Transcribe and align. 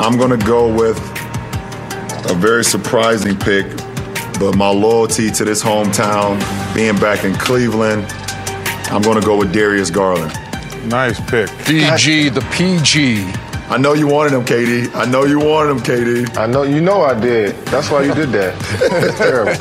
I'm 0.00 0.16
going 0.16 0.30
to 0.30 0.46
go 0.46 0.66
with 0.66 0.96
a 2.30 2.34
very 2.34 2.64
surprising 2.64 3.36
pick, 3.36 3.66
but 4.40 4.56
my 4.56 4.70
loyalty 4.70 5.30
to 5.30 5.44
this 5.44 5.62
hometown, 5.62 6.40
being 6.74 6.96
back 6.96 7.22
in 7.24 7.34
Cleveland, 7.34 8.06
I'm 8.90 9.02
going 9.02 9.20
to 9.20 9.26
go 9.26 9.36
with 9.36 9.52
Darius 9.52 9.90
Garland. 9.90 10.32
Nice 10.88 11.20
pick. 11.28 11.50
DG, 11.68 12.32
the 12.32 12.40
PG. 12.50 13.30
I 13.68 13.76
know 13.76 13.92
you 13.92 14.06
wanted 14.08 14.32
him, 14.32 14.42
KD. 14.42 14.94
I 14.94 15.04
know 15.04 15.24
you 15.24 15.38
wanted 15.38 15.72
him, 15.72 15.80
KD. 15.80 16.34
I 16.38 16.46
know 16.46 16.62
you 16.62 16.80
know 16.80 17.02
I 17.02 17.12
did. 17.12 17.54
That's 17.66 17.90
why 17.90 18.02
you 18.02 18.14
did 18.14 18.30
that. 18.32 18.56
It's 19.04 19.18
terrible. 19.18 19.52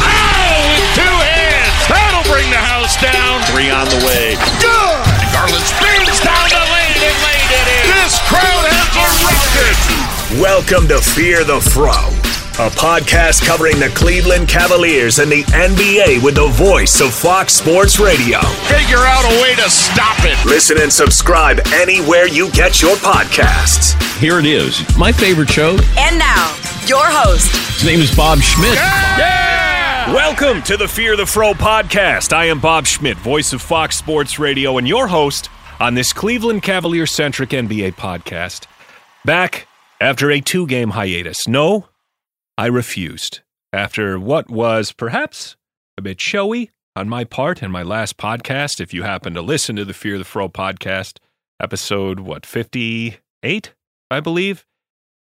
Oh, 0.00 0.64
with 0.72 0.88
two 0.96 1.14
hands. 1.28 1.76
That'll 1.92 2.24
bring 2.32 2.48
the 2.48 2.56
house 2.56 2.96
down. 3.04 3.44
Three 3.52 3.68
on 3.68 3.84
the 3.84 4.00
way. 4.08 4.34
Good. 4.64 5.04
Garland 5.36 5.66
spins 5.68 6.24
down 6.24 6.48
the 6.48 6.64
lane 6.72 6.77
crowd 8.28 8.68
has 8.68 8.92
erupted. 9.24 10.40
Welcome 10.42 10.86
to 10.88 11.00
Fear 11.00 11.44
the 11.44 11.60
Fro, 11.60 11.92
a 12.60 12.68
podcast 12.76 13.44
covering 13.46 13.78
the 13.80 13.88
Cleveland 13.94 14.48
Cavaliers 14.48 15.18
and 15.18 15.32
the 15.32 15.44
NBA 15.56 16.22
with 16.22 16.34
the 16.36 16.48
voice 16.48 17.00
of 17.00 17.14
Fox 17.14 17.54
Sports 17.54 17.98
Radio. 17.98 18.40
Figure 18.68 19.00
out 19.00 19.24
a 19.24 19.42
way 19.42 19.54
to 19.56 19.70
stop 19.70 20.18
it. 20.20 20.36
Listen 20.44 20.76
and 20.80 20.92
subscribe 20.92 21.60
anywhere 21.72 22.28
you 22.28 22.50
get 22.52 22.82
your 22.82 22.96
podcasts. 22.96 23.96
Here 24.18 24.38
it 24.38 24.46
is, 24.46 24.84
my 24.98 25.10
favorite 25.10 25.48
show. 25.48 25.78
And 25.96 26.18
now, 26.18 26.52
your 26.86 27.04
host, 27.08 27.48
His 27.80 27.84
name 27.86 28.00
is 28.00 28.14
Bob 28.14 28.40
Schmidt. 28.40 28.74
Yeah. 28.74 30.12
Welcome 30.12 30.62
to 30.64 30.76
the 30.76 30.88
Fear 30.88 31.16
the 31.16 31.26
Fro 31.26 31.52
podcast. 31.54 32.32
I 32.34 32.46
am 32.46 32.60
Bob 32.60 32.86
Schmidt, 32.86 33.16
voice 33.18 33.52
of 33.52 33.62
Fox 33.62 33.96
Sports 33.96 34.38
Radio, 34.38 34.76
and 34.78 34.86
your 34.88 35.06
host 35.08 35.48
on 35.80 35.94
this 35.94 36.12
Cleveland 36.12 36.62
Cavalier 36.62 37.06
centric 37.06 37.50
NBA 37.50 37.94
podcast. 37.94 38.66
Back 39.24 39.68
after 40.00 40.30
a 40.30 40.40
two 40.40 40.66
game 40.66 40.90
hiatus. 40.90 41.46
No, 41.46 41.88
I 42.56 42.66
refused. 42.66 43.40
After 43.72 44.18
what 44.18 44.50
was 44.50 44.92
perhaps 44.92 45.56
a 45.96 46.02
bit 46.02 46.20
showy 46.20 46.70
on 46.96 47.08
my 47.08 47.24
part 47.24 47.62
in 47.62 47.70
my 47.70 47.82
last 47.82 48.16
podcast, 48.16 48.80
if 48.80 48.92
you 48.94 49.02
happen 49.02 49.34
to 49.34 49.42
listen 49.42 49.76
to 49.76 49.84
the 49.84 49.92
Fear 49.94 50.18
the 50.18 50.24
Fro 50.24 50.48
podcast, 50.48 51.18
episode, 51.60 52.20
what, 52.20 52.46
58, 52.46 53.74
I 54.10 54.20
believe, 54.20 54.64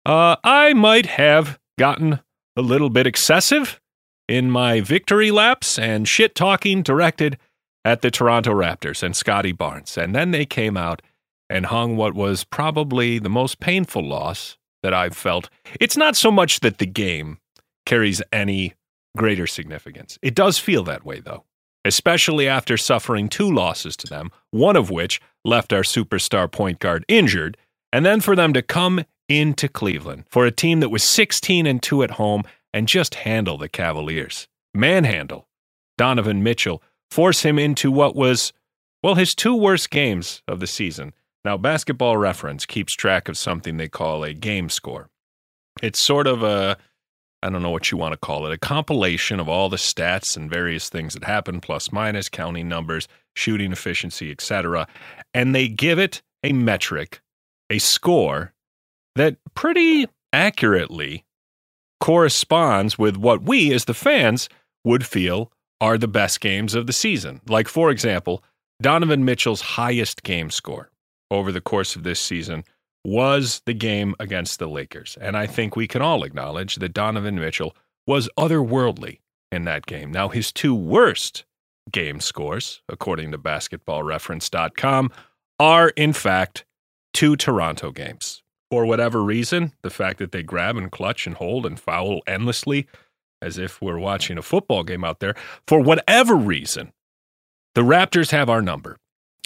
uh, 0.04 0.36
I 0.44 0.72
might 0.74 1.06
have 1.06 1.58
gotten 1.78 2.20
a 2.56 2.62
little 2.62 2.90
bit 2.90 3.06
excessive 3.06 3.80
in 4.28 4.50
my 4.50 4.80
victory 4.80 5.30
laps 5.30 5.78
and 5.78 6.08
shit 6.08 6.34
talking 6.34 6.82
directed 6.82 7.38
at 7.86 8.02
the 8.02 8.10
Toronto 8.10 8.50
Raptors 8.50 9.04
and 9.04 9.14
Scottie 9.14 9.52
Barnes. 9.52 9.96
And 9.96 10.12
then 10.12 10.32
they 10.32 10.44
came 10.44 10.76
out 10.76 11.02
and 11.48 11.66
hung 11.66 11.96
what 11.96 12.14
was 12.14 12.42
probably 12.42 13.20
the 13.20 13.28
most 13.28 13.60
painful 13.60 14.04
loss 14.04 14.58
that 14.82 14.92
I've 14.92 15.16
felt. 15.16 15.48
It's 15.80 15.96
not 15.96 16.16
so 16.16 16.32
much 16.32 16.60
that 16.60 16.78
the 16.78 16.86
game 16.86 17.38
carries 17.86 18.20
any 18.32 18.74
greater 19.16 19.46
significance. 19.46 20.18
It 20.20 20.34
does 20.34 20.58
feel 20.58 20.82
that 20.82 21.06
way, 21.06 21.20
though, 21.20 21.44
especially 21.84 22.48
after 22.48 22.76
suffering 22.76 23.28
two 23.28 23.48
losses 23.48 23.96
to 23.98 24.08
them, 24.08 24.32
one 24.50 24.74
of 24.74 24.90
which 24.90 25.20
left 25.44 25.72
our 25.72 25.82
superstar 25.82 26.50
point 26.50 26.80
guard 26.80 27.04
injured, 27.06 27.56
and 27.92 28.04
then 28.04 28.20
for 28.20 28.34
them 28.34 28.52
to 28.52 28.62
come 28.62 29.04
into 29.28 29.68
Cleveland 29.68 30.24
for 30.28 30.44
a 30.44 30.50
team 30.50 30.80
that 30.80 30.88
was 30.88 31.04
16 31.04 31.66
and 31.66 31.80
2 31.80 32.02
at 32.02 32.10
home 32.12 32.42
and 32.74 32.88
just 32.88 33.14
handle 33.14 33.56
the 33.56 33.68
Cavaliers. 33.68 34.48
Manhandle 34.74 35.46
Donovan 35.96 36.42
Mitchell, 36.42 36.82
force 37.10 37.42
him 37.42 37.58
into 37.58 37.90
what 37.90 38.16
was, 38.16 38.52
well, 39.02 39.14
his 39.14 39.34
two 39.34 39.54
worst 39.54 39.90
games 39.90 40.42
of 40.48 40.60
the 40.60 40.66
season. 40.66 41.14
Now, 41.44 41.56
basketball 41.56 42.16
reference 42.16 42.66
keeps 42.66 42.92
track 42.94 43.28
of 43.28 43.38
something 43.38 43.76
they 43.76 43.88
call 43.88 44.24
a 44.24 44.34
game 44.34 44.68
score. 44.68 45.08
It's 45.82 46.00
sort 46.00 46.26
of 46.26 46.42
a, 46.42 46.76
I 47.42 47.50
don't 47.50 47.62
know 47.62 47.70
what 47.70 47.90
you 47.90 47.98
want 47.98 48.12
to 48.12 48.18
call 48.18 48.46
it, 48.46 48.52
a 48.52 48.58
compilation 48.58 49.38
of 49.38 49.48
all 49.48 49.68
the 49.68 49.76
stats 49.76 50.36
and 50.36 50.50
various 50.50 50.88
things 50.88 51.14
that 51.14 51.24
happen, 51.24 51.60
plus 51.60 51.92
minus, 51.92 52.28
counting 52.28 52.68
numbers, 52.68 53.06
shooting 53.34 53.70
efficiency, 53.72 54.30
etc. 54.30 54.88
And 55.34 55.54
they 55.54 55.68
give 55.68 55.98
it 55.98 56.22
a 56.42 56.52
metric, 56.52 57.20
a 57.70 57.78
score 57.78 58.52
that 59.14 59.36
pretty 59.54 60.06
accurately 60.32 61.24
corresponds 62.00 62.98
with 62.98 63.16
what 63.16 63.42
we 63.42 63.72
as 63.72 63.84
the 63.84 63.94
fans 63.94 64.48
would 64.84 65.06
feel 65.06 65.52
are 65.80 65.98
the 65.98 66.08
best 66.08 66.40
games 66.40 66.74
of 66.74 66.86
the 66.86 66.92
season. 66.92 67.40
Like, 67.48 67.68
for 67.68 67.90
example, 67.90 68.42
Donovan 68.80 69.24
Mitchell's 69.24 69.60
highest 69.60 70.22
game 70.22 70.50
score 70.50 70.90
over 71.30 71.52
the 71.52 71.60
course 71.60 71.96
of 71.96 72.02
this 72.02 72.20
season 72.20 72.64
was 73.04 73.62
the 73.66 73.74
game 73.74 74.14
against 74.18 74.58
the 74.58 74.68
Lakers. 74.68 75.16
And 75.20 75.36
I 75.36 75.46
think 75.46 75.76
we 75.76 75.86
can 75.86 76.02
all 76.02 76.24
acknowledge 76.24 76.76
that 76.76 76.92
Donovan 76.92 77.36
Mitchell 77.36 77.74
was 78.06 78.28
otherworldly 78.38 79.20
in 79.52 79.64
that 79.64 79.86
game. 79.86 80.10
Now, 80.10 80.28
his 80.28 80.52
two 80.52 80.74
worst 80.74 81.44
game 81.90 82.20
scores, 82.20 82.82
according 82.88 83.30
to 83.32 83.38
basketballreference.com, 83.38 85.12
are 85.58 85.88
in 85.90 86.12
fact 86.12 86.64
two 87.12 87.36
Toronto 87.36 87.90
games. 87.90 88.42
For 88.70 88.84
whatever 88.84 89.22
reason, 89.22 89.72
the 89.82 89.90
fact 89.90 90.18
that 90.18 90.32
they 90.32 90.42
grab 90.42 90.76
and 90.76 90.90
clutch 90.90 91.26
and 91.26 91.36
hold 91.36 91.64
and 91.64 91.78
foul 91.78 92.20
endlessly 92.26 92.88
as 93.46 93.58
if 93.58 93.80
we're 93.80 93.98
watching 93.98 94.36
a 94.36 94.42
football 94.42 94.82
game 94.82 95.04
out 95.04 95.20
there, 95.20 95.34
for 95.66 95.80
whatever 95.80 96.34
reason, 96.34 96.92
the 97.74 97.82
Raptors 97.82 98.30
have 98.32 98.50
our 98.50 98.60
number. 98.60 98.98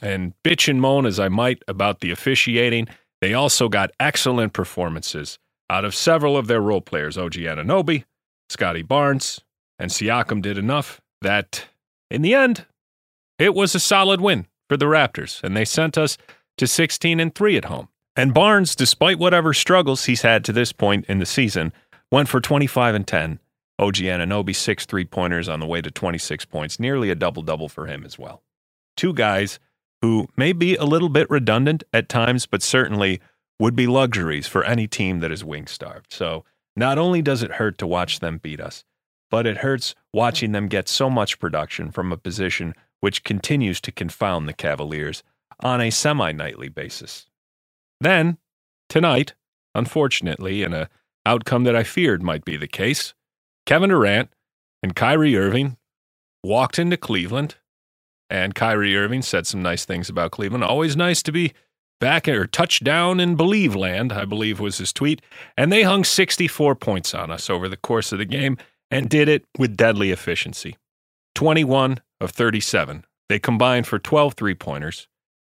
And 0.02 0.32
bitch 0.42 0.68
and 0.68 0.80
moan 0.80 1.04
as 1.04 1.20
I 1.20 1.28
might 1.28 1.62
about 1.68 2.00
the 2.00 2.10
officiating, 2.10 2.88
they 3.20 3.34
also 3.34 3.68
got 3.68 3.90
excellent 4.00 4.54
performances 4.54 5.38
out 5.68 5.84
of 5.84 5.94
several 5.94 6.36
of 6.36 6.46
their 6.46 6.60
role 6.60 6.80
players. 6.80 7.18
OG 7.18 7.34
Anunoby, 7.34 8.04
Scottie 8.48 8.82
Barnes, 8.82 9.40
and 9.78 9.90
Siakam 9.90 10.40
did 10.40 10.56
enough 10.56 11.00
that, 11.20 11.66
in 12.10 12.22
the 12.22 12.34
end, 12.34 12.66
it 13.38 13.54
was 13.54 13.74
a 13.74 13.80
solid 13.80 14.20
win 14.20 14.46
for 14.68 14.76
the 14.76 14.86
Raptors, 14.86 15.42
and 15.44 15.56
they 15.56 15.64
sent 15.64 15.98
us 15.98 16.16
to 16.56 16.66
16 16.66 17.20
and 17.20 17.34
3 17.34 17.56
at 17.58 17.66
home. 17.66 17.88
And 18.16 18.34
Barnes, 18.34 18.74
despite 18.74 19.18
whatever 19.18 19.54
struggles 19.54 20.04
he's 20.04 20.22
had 20.22 20.44
to 20.44 20.52
this 20.52 20.72
point 20.72 21.06
in 21.06 21.18
the 21.18 21.26
season, 21.26 21.72
went 22.10 22.28
for 22.28 22.40
25 22.40 22.94
and 22.94 23.06
10. 23.06 23.38
OG 23.80 23.94
Anunoby, 23.94 24.54
six 24.54 24.84
three 24.84 25.06
pointers 25.06 25.48
on 25.48 25.58
the 25.58 25.66
way 25.66 25.80
to 25.80 25.90
26 25.90 26.44
points, 26.44 26.78
nearly 26.78 27.10
a 27.10 27.14
double 27.14 27.42
double 27.42 27.68
for 27.68 27.86
him 27.86 28.04
as 28.04 28.18
well. 28.18 28.42
Two 28.96 29.14
guys 29.14 29.58
who 30.02 30.28
may 30.36 30.52
be 30.52 30.76
a 30.76 30.84
little 30.84 31.08
bit 31.08 31.28
redundant 31.30 31.82
at 31.92 32.08
times, 32.08 32.46
but 32.46 32.62
certainly 32.62 33.20
would 33.58 33.74
be 33.74 33.86
luxuries 33.86 34.46
for 34.46 34.64
any 34.64 34.86
team 34.86 35.20
that 35.20 35.32
is 35.32 35.44
wing 35.44 35.66
starved. 35.66 36.12
So 36.12 36.44
not 36.76 36.98
only 36.98 37.22
does 37.22 37.42
it 37.42 37.52
hurt 37.52 37.78
to 37.78 37.86
watch 37.86 38.20
them 38.20 38.38
beat 38.38 38.60
us, 38.60 38.84
but 39.30 39.46
it 39.46 39.58
hurts 39.58 39.94
watching 40.12 40.52
them 40.52 40.68
get 40.68 40.88
so 40.88 41.08
much 41.08 41.38
production 41.38 41.90
from 41.90 42.12
a 42.12 42.16
position 42.16 42.74
which 43.00 43.24
continues 43.24 43.80
to 43.80 43.92
confound 43.92 44.46
the 44.46 44.52
Cavaliers 44.52 45.22
on 45.60 45.80
a 45.80 45.90
semi 45.90 46.32
nightly 46.32 46.68
basis. 46.68 47.26
Then, 48.00 48.38
tonight, 48.88 49.34
unfortunately, 49.74 50.62
in 50.62 50.74
a 50.74 50.88
outcome 51.26 51.64
that 51.64 51.76
I 51.76 51.82
feared 51.82 52.22
might 52.22 52.44
be 52.44 52.56
the 52.56 52.66
case, 52.66 53.14
Kevin 53.66 53.90
Durant 53.90 54.30
and 54.82 54.96
Kyrie 54.96 55.36
Irving 55.36 55.76
walked 56.42 56.78
into 56.78 56.96
Cleveland, 56.96 57.56
and 58.28 58.54
Kyrie 58.54 58.96
Irving 58.96 59.22
said 59.22 59.46
some 59.46 59.62
nice 59.62 59.84
things 59.84 60.08
about 60.08 60.30
Cleveland. 60.30 60.64
Always 60.64 60.96
nice 60.96 61.22
to 61.22 61.32
be 61.32 61.52
back 62.00 62.26
or 62.26 62.46
touchdown 62.46 63.20
in 63.20 63.36
Believe 63.36 63.76
land, 63.76 64.12
I 64.12 64.24
believe 64.24 64.58
was 64.58 64.78
his 64.78 64.92
tweet. 64.92 65.20
And 65.56 65.70
they 65.70 65.82
hung 65.82 66.02
64 66.02 66.74
points 66.76 67.14
on 67.14 67.30
us 67.30 67.50
over 67.50 67.68
the 67.68 67.76
course 67.76 68.12
of 68.12 68.18
the 68.18 68.24
game 68.24 68.56
and 68.90 69.08
did 69.08 69.28
it 69.28 69.44
with 69.58 69.76
deadly 69.76 70.10
efficiency 70.10 70.76
21 71.34 71.98
of 72.20 72.30
37. 72.30 73.04
They 73.28 73.38
combined 73.38 73.86
for 73.86 73.98
12 73.98 74.34
three 74.34 74.54
pointers. 74.54 75.06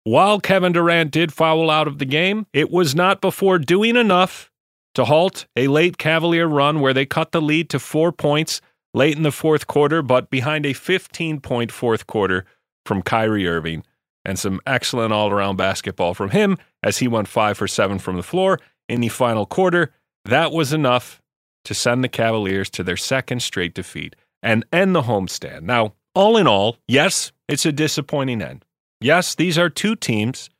While 0.04 0.40
Kevin 0.40 0.72
Durant 0.72 1.10
did 1.10 1.32
foul 1.32 1.70
out 1.70 1.86
of 1.86 1.98
the 1.98 2.04
game, 2.04 2.46
it 2.52 2.70
was 2.70 2.94
not 2.94 3.20
before 3.20 3.58
doing 3.58 3.94
enough 3.94 4.50
to 4.94 5.04
halt 5.04 5.46
a 5.56 5.68
late 5.68 5.98
Cavalier 5.98 6.46
run 6.46 6.80
where 6.80 6.94
they 6.94 7.06
cut 7.06 7.32
the 7.32 7.42
lead 7.42 7.70
to 7.70 7.78
four 7.78 8.12
points 8.12 8.60
late 8.94 9.16
in 9.16 9.22
the 9.22 9.32
fourth 9.32 9.66
quarter, 9.66 10.02
but 10.02 10.30
behind 10.30 10.66
a 10.66 10.72
15 10.72 11.40
point 11.40 11.70
fourth 11.70 12.06
quarter 12.06 12.44
from 12.84 13.02
Kyrie 13.02 13.46
Irving 13.46 13.84
and 14.24 14.38
some 14.38 14.60
excellent 14.66 15.12
all 15.12 15.30
around 15.30 15.56
basketball 15.56 16.14
from 16.14 16.30
him 16.30 16.56
as 16.82 16.98
he 16.98 17.08
went 17.08 17.28
five 17.28 17.56
for 17.56 17.68
seven 17.68 17.98
from 17.98 18.16
the 18.16 18.22
floor 18.22 18.58
in 18.88 19.00
the 19.00 19.08
final 19.08 19.46
quarter. 19.46 19.92
That 20.24 20.52
was 20.52 20.72
enough 20.72 21.20
to 21.64 21.74
send 21.74 22.02
the 22.02 22.08
Cavaliers 22.08 22.70
to 22.70 22.82
their 22.82 22.96
second 22.96 23.40
straight 23.40 23.74
defeat 23.74 24.16
and 24.42 24.64
end 24.72 24.94
the 24.94 25.02
homestand. 25.02 25.62
Now, 25.62 25.94
all 26.14 26.36
in 26.36 26.46
all, 26.46 26.76
yes, 26.86 27.32
it's 27.48 27.66
a 27.66 27.72
disappointing 27.72 28.42
end. 28.42 28.64
Yes, 29.00 29.34
these 29.34 29.58
are 29.58 29.70
two 29.70 29.94
teams 29.94 30.50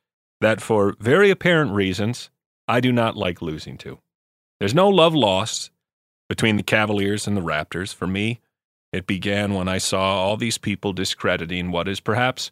that, 0.41 0.61
for 0.61 0.95
very 0.99 1.29
apparent 1.29 1.73
reasons, 1.73 2.29
I 2.67 2.79
do 2.79 2.91
not 2.91 3.17
like 3.17 3.41
losing 3.41 3.77
to. 3.79 3.99
There's 4.59 4.75
no 4.75 4.89
love 4.89 5.15
lost 5.15 5.71
between 6.27 6.57
the 6.57 6.63
Cavaliers 6.63 7.27
and 7.27 7.35
the 7.37 7.41
Raptors. 7.41 7.93
For 7.93 8.07
me, 8.07 8.41
it 8.91 9.07
began 9.07 9.53
when 9.53 9.67
I 9.67 9.77
saw 9.77 10.17
all 10.17 10.37
these 10.37 10.57
people 10.57 10.93
discrediting 10.93 11.71
what 11.71 11.87
is 11.87 11.99
perhaps 11.99 12.51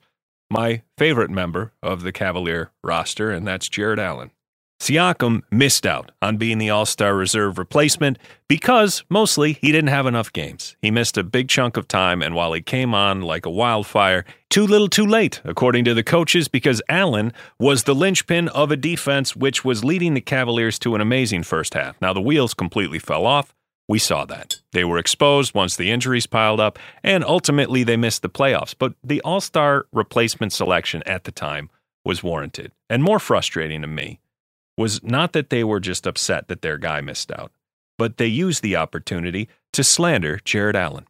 my 0.49 0.83
favorite 0.97 1.29
member 1.29 1.73
of 1.83 2.03
the 2.03 2.11
Cavalier 2.11 2.71
roster, 2.83 3.31
and 3.31 3.45
that's 3.45 3.67
Jarrett 3.67 3.99
Allen. 3.99 4.31
Siakam 4.79 5.41
missed 5.51 5.85
out 5.85 6.11
on 6.21 6.37
being 6.37 6.59
the 6.59 6.69
All 6.69 6.85
Star 6.85 7.15
reserve 7.15 7.57
replacement 7.57 8.19
because 8.47 9.03
mostly 9.09 9.53
he 9.53 9.71
didn't 9.71 9.89
have 9.89 10.05
enough 10.05 10.31
games. 10.31 10.75
He 10.81 10.91
missed 10.91 11.17
a 11.17 11.23
big 11.23 11.49
chunk 11.49 11.77
of 11.77 11.87
time, 11.87 12.21
and 12.21 12.35
while 12.35 12.53
he 12.53 12.61
came 12.61 12.93
on 12.93 13.21
like 13.21 13.45
a 13.45 13.51
wildfire, 13.51 14.23
too 14.49 14.65
little 14.65 14.87
too 14.87 15.05
late, 15.05 15.41
according 15.43 15.83
to 15.85 15.93
the 15.93 16.03
coaches, 16.03 16.47
because 16.47 16.81
Allen 16.89 17.33
was 17.59 17.83
the 17.83 17.95
linchpin 17.95 18.49
of 18.49 18.71
a 18.71 18.77
defense 18.77 19.35
which 19.35 19.65
was 19.65 19.83
leading 19.83 20.13
the 20.13 20.21
Cavaliers 20.21 20.79
to 20.79 20.95
an 20.95 21.01
amazing 21.01 21.43
first 21.43 21.73
half. 21.73 21.99
Now, 21.99 22.13
the 22.13 22.21
wheels 22.21 22.53
completely 22.53 22.99
fell 22.99 23.25
off. 23.25 23.53
We 23.89 23.99
saw 23.99 24.25
that. 24.25 24.61
They 24.73 24.83
were 24.83 24.97
exposed 24.97 25.55
once 25.55 25.75
the 25.75 25.91
injuries 25.91 26.27
piled 26.27 26.59
up, 26.59 26.77
and 27.03 27.23
ultimately 27.23 27.83
they 27.83 27.97
missed 27.97 28.21
the 28.21 28.29
playoffs. 28.29 28.75
But 28.77 28.93
the 29.03 29.21
All 29.21 29.41
Star 29.41 29.87
replacement 29.91 30.53
selection 30.53 31.01
at 31.05 31.23
the 31.23 31.31
time 31.31 31.69
was 32.05 32.21
warranted. 32.21 32.71
And 32.89 33.01
more 33.03 33.19
frustrating 33.19 33.81
to 33.81 33.87
me 33.87 34.19
was 34.77 35.03
not 35.03 35.33
that 35.33 35.49
they 35.49 35.63
were 35.63 35.79
just 35.79 36.05
upset 36.05 36.47
that 36.47 36.61
their 36.61 36.77
guy 36.77 37.01
missed 37.01 37.31
out, 37.31 37.51
but 37.97 38.17
they 38.17 38.27
used 38.27 38.61
the 38.61 38.75
opportunity 38.75 39.49
to 39.73 39.83
slander 39.83 40.39
Jarrett 40.45 40.75
Allen. 40.75 41.05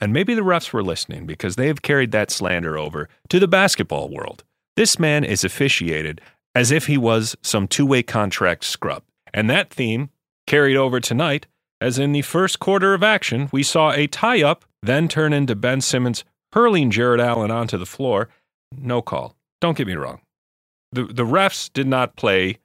And 0.00 0.12
maybe 0.12 0.34
the 0.34 0.42
refs 0.42 0.72
were 0.72 0.82
listening 0.82 1.26
because 1.26 1.56
they 1.56 1.68
have 1.68 1.82
carried 1.82 2.12
that 2.12 2.30
slander 2.30 2.76
over 2.76 3.08
to 3.28 3.38
the 3.38 3.48
basketball 3.48 4.08
world. 4.08 4.42
This 4.76 4.98
man 4.98 5.24
is 5.24 5.44
officiated 5.44 6.20
as 6.54 6.70
if 6.70 6.86
he 6.86 6.98
was 6.98 7.36
some 7.42 7.68
two 7.68 7.86
way 7.86 8.02
contract 8.02 8.64
scrub. 8.64 9.02
And 9.32 9.48
that 9.50 9.70
theme 9.70 10.10
carried 10.46 10.76
over 10.76 11.00
tonight, 11.00 11.46
as 11.80 11.98
in 11.98 12.12
the 12.12 12.22
first 12.22 12.58
quarter 12.58 12.94
of 12.94 13.02
action, 13.02 13.48
we 13.52 13.62
saw 13.62 13.92
a 13.92 14.06
tie 14.06 14.42
up 14.42 14.64
then 14.82 15.08
turn 15.08 15.32
into 15.32 15.54
Ben 15.54 15.80
Simmons 15.80 16.24
hurling 16.52 16.90
Jarrett 16.90 17.20
Allen 17.20 17.50
onto 17.50 17.78
the 17.78 17.86
floor. 17.86 18.28
No 18.70 19.00
call. 19.00 19.34
Don't 19.60 19.76
get 19.76 19.86
me 19.86 19.94
wrong. 19.94 20.20
The, 20.92 21.04
the 21.04 21.24
refs 21.24 21.72
did 21.72 21.86
not 21.86 22.16
play 22.16 22.58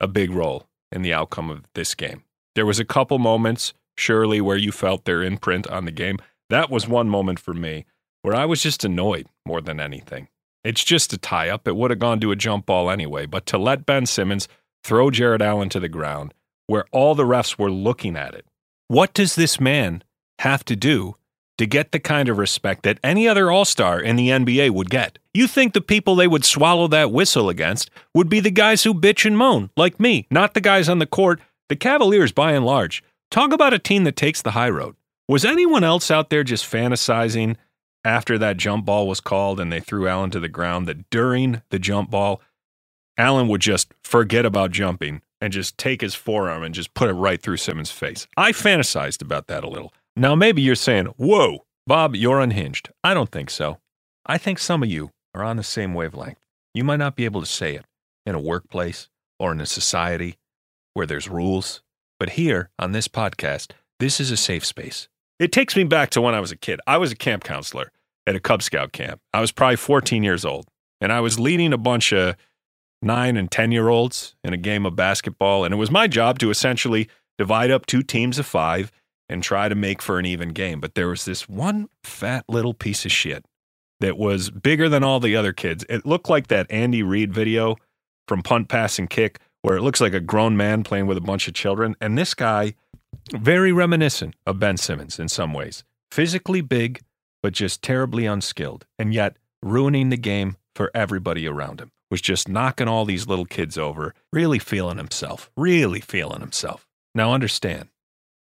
a 0.00 0.08
big 0.08 0.30
role 0.30 0.66
in 0.90 1.02
the 1.02 1.12
outcome 1.12 1.50
of 1.50 1.64
this 1.74 1.94
game. 1.94 2.24
There 2.54 2.66
was 2.66 2.80
a 2.80 2.84
couple 2.84 3.18
moments, 3.18 3.74
surely, 3.96 4.40
where 4.40 4.56
you 4.56 4.72
felt 4.72 5.04
their 5.04 5.22
imprint 5.22 5.66
on 5.68 5.84
the 5.84 5.92
game. 5.92 6.18
That 6.48 6.70
was 6.70 6.88
one 6.88 7.08
moment 7.08 7.38
for 7.38 7.54
me 7.54 7.86
where 8.22 8.34
I 8.34 8.44
was 8.44 8.62
just 8.62 8.84
annoyed 8.84 9.26
more 9.46 9.60
than 9.60 9.80
anything. 9.80 10.28
It's 10.62 10.84
just 10.84 11.12
a 11.12 11.18
tie 11.18 11.48
up. 11.48 11.66
It 11.66 11.76
would 11.76 11.90
have 11.90 12.00
gone 12.00 12.20
to 12.20 12.32
a 12.32 12.36
jump 12.36 12.66
ball 12.66 12.90
anyway, 12.90 13.26
but 13.26 13.46
to 13.46 13.58
let 13.58 13.86
Ben 13.86 14.04
Simmons 14.04 14.46
throw 14.84 15.10
Jarrett 15.10 15.42
Allen 15.42 15.68
to 15.70 15.80
the 15.80 15.88
ground 15.88 16.34
where 16.66 16.84
all 16.92 17.16
the 17.16 17.24
refs 17.24 17.58
were 17.58 17.70
looking 17.70 18.16
at 18.16 18.32
it. 18.32 18.46
What 18.86 19.12
does 19.12 19.34
this 19.34 19.58
man 19.58 20.04
have 20.38 20.64
to 20.66 20.76
do 20.76 21.16
to 21.60 21.66
get 21.66 21.92
the 21.92 22.00
kind 22.00 22.30
of 22.30 22.38
respect 22.38 22.84
that 22.84 22.98
any 23.04 23.28
other 23.28 23.50
All 23.50 23.66
Star 23.66 24.00
in 24.00 24.16
the 24.16 24.30
NBA 24.30 24.70
would 24.70 24.88
get. 24.88 25.18
You 25.34 25.46
think 25.46 25.74
the 25.74 25.82
people 25.82 26.16
they 26.16 26.26
would 26.26 26.42
swallow 26.42 26.88
that 26.88 27.12
whistle 27.12 27.50
against 27.50 27.90
would 28.14 28.30
be 28.30 28.40
the 28.40 28.50
guys 28.50 28.84
who 28.84 28.94
bitch 28.94 29.26
and 29.26 29.36
moan, 29.36 29.68
like 29.76 30.00
me, 30.00 30.26
not 30.30 30.54
the 30.54 30.62
guys 30.62 30.88
on 30.88 31.00
the 31.00 31.06
court. 31.06 31.38
The 31.68 31.76
Cavaliers, 31.76 32.32
by 32.32 32.52
and 32.52 32.64
large, 32.64 33.04
talk 33.30 33.52
about 33.52 33.74
a 33.74 33.78
team 33.78 34.04
that 34.04 34.16
takes 34.16 34.40
the 34.40 34.52
high 34.52 34.70
road. 34.70 34.96
Was 35.28 35.44
anyone 35.44 35.84
else 35.84 36.10
out 36.10 36.30
there 36.30 36.42
just 36.42 36.64
fantasizing 36.64 37.56
after 38.06 38.38
that 38.38 38.56
jump 38.56 38.86
ball 38.86 39.06
was 39.06 39.20
called 39.20 39.60
and 39.60 39.70
they 39.70 39.80
threw 39.80 40.08
Allen 40.08 40.30
to 40.30 40.40
the 40.40 40.48
ground 40.48 40.88
that 40.88 41.10
during 41.10 41.60
the 41.68 41.78
jump 41.78 42.10
ball, 42.10 42.40
Allen 43.18 43.48
would 43.48 43.60
just 43.60 43.92
forget 44.02 44.46
about 44.46 44.70
jumping 44.70 45.20
and 45.42 45.52
just 45.52 45.76
take 45.76 46.00
his 46.00 46.14
forearm 46.14 46.62
and 46.62 46.74
just 46.74 46.94
put 46.94 47.10
it 47.10 47.12
right 47.12 47.42
through 47.42 47.58
Simmons' 47.58 47.90
face? 47.90 48.26
I 48.38 48.52
fantasized 48.52 49.20
about 49.20 49.46
that 49.48 49.62
a 49.62 49.68
little. 49.68 49.92
Now, 50.16 50.34
maybe 50.34 50.62
you're 50.62 50.74
saying, 50.74 51.06
whoa, 51.16 51.64
Bob, 51.86 52.14
you're 52.14 52.40
unhinged. 52.40 52.90
I 53.02 53.14
don't 53.14 53.30
think 53.30 53.50
so. 53.50 53.78
I 54.26 54.38
think 54.38 54.58
some 54.58 54.82
of 54.82 54.90
you 54.90 55.10
are 55.34 55.42
on 55.42 55.56
the 55.56 55.62
same 55.62 55.94
wavelength. 55.94 56.38
You 56.74 56.84
might 56.84 56.98
not 56.98 57.16
be 57.16 57.24
able 57.24 57.40
to 57.40 57.46
say 57.46 57.74
it 57.74 57.84
in 58.26 58.34
a 58.34 58.40
workplace 58.40 59.08
or 59.38 59.52
in 59.52 59.60
a 59.60 59.66
society 59.66 60.36
where 60.94 61.06
there's 61.06 61.28
rules, 61.28 61.82
but 62.18 62.30
here 62.30 62.70
on 62.78 62.92
this 62.92 63.08
podcast, 63.08 63.72
this 63.98 64.20
is 64.20 64.30
a 64.30 64.36
safe 64.36 64.64
space. 64.64 65.08
It 65.38 65.52
takes 65.52 65.74
me 65.74 65.84
back 65.84 66.10
to 66.10 66.20
when 66.20 66.34
I 66.34 66.40
was 66.40 66.52
a 66.52 66.56
kid. 66.56 66.80
I 66.86 66.98
was 66.98 67.12
a 67.12 67.16
camp 67.16 67.44
counselor 67.44 67.90
at 68.26 68.36
a 68.36 68.40
Cub 68.40 68.62
Scout 68.62 68.92
camp. 68.92 69.20
I 69.32 69.40
was 69.40 69.52
probably 69.52 69.76
14 69.76 70.22
years 70.22 70.44
old, 70.44 70.66
and 71.00 71.12
I 71.12 71.20
was 71.20 71.40
leading 71.40 71.72
a 71.72 71.78
bunch 71.78 72.12
of 72.12 72.36
nine 73.02 73.36
and 73.36 73.50
10 73.50 73.72
year 73.72 73.88
olds 73.88 74.34
in 74.44 74.52
a 74.52 74.58
game 74.58 74.84
of 74.84 74.96
basketball. 74.96 75.64
And 75.64 75.72
it 75.72 75.78
was 75.78 75.90
my 75.90 76.06
job 76.06 76.38
to 76.40 76.50
essentially 76.50 77.08
divide 77.38 77.70
up 77.70 77.86
two 77.86 78.02
teams 78.02 78.38
of 78.38 78.46
five 78.46 78.92
and 79.30 79.42
try 79.42 79.68
to 79.68 79.74
make 79.74 80.02
for 80.02 80.18
an 80.18 80.26
even 80.26 80.50
game. 80.50 80.80
But 80.80 80.94
there 80.94 81.08
was 81.08 81.24
this 81.24 81.48
one 81.48 81.88
fat 82.02 82.44
little 82.48 82.74
piece 82.74 83.06
of 83.06 83.12
shit 83.12 83.46
that 84.00 84.18
was 84.18 84.50
bigger 84.50 84.88
than 84.88 85.04
all 85.04 85.20
the 85.20 85.36
other 85.36 85.52
kids. 85.52 85.84
It 85.88 86.04
looked 86.04 86.28
like 86.28 86.48
that 86.48 86.66
Andy 86.68 87.02
Reid 87.02 87.32
video 87.32 87.76
from 88.26 88.42
Punt, 88.42 88.68
Pass, 88.68 88.98
and 88.98 89.08
Kick, 89.08 89.38
where 89.62 89.76
it 89.76 89.82
looks 89.82 90.00
like 90.00 90.14
a 90.14 90.20
grown 90.20 90.56
man 90.56 90.82
playing 90.82 91.06
with 91.06 91.16
a 91.16 91.22
bunch 91.22 91.46
of 91.46 91.54
children. 91.54 91.94
And 92.00 92.18
this 92.18 92.34
guy, 92.34 92.74
very 93.32 93.72
reminiscent 93.72 94.34
of 94.46 94.58
Ben 94.58 94.76
Simmons 94.76 95.18
in 95.18 95.28
some 95.28 95.54
ways, 95.54 95.84
physically 96.10 96.60
big, 96.60 97.00
but 97.42 97.52
just 97.52 97.82
terribly 97.82 98.26
unskilled, 98.26 98.84
and 98.98 99.14
yet 99.14 99.36
ruining 99.62 100.08
the 100.08 100.16
game 100.16 100.56
for 100.74 100.90
everybody 100.92 101.46
around 101.46 101.80
him. 101.80 101.92
Was 102.10 102.20
just 102.20 102.48
knocking 102.48 102.88
all 102.88 103.04
these 103.04 103.28
little 103.28 103.44
kids 103.44 103.78
over, 103.78 104.14
really 104.32 104.58
feeling 104.58 104.96
himself, 104.96 105.48
really 105.56 106.00
feeling 106.00 106.40
himself. 106.40 106.84
Now, 107.14 107.32
understand, 107.32 107.88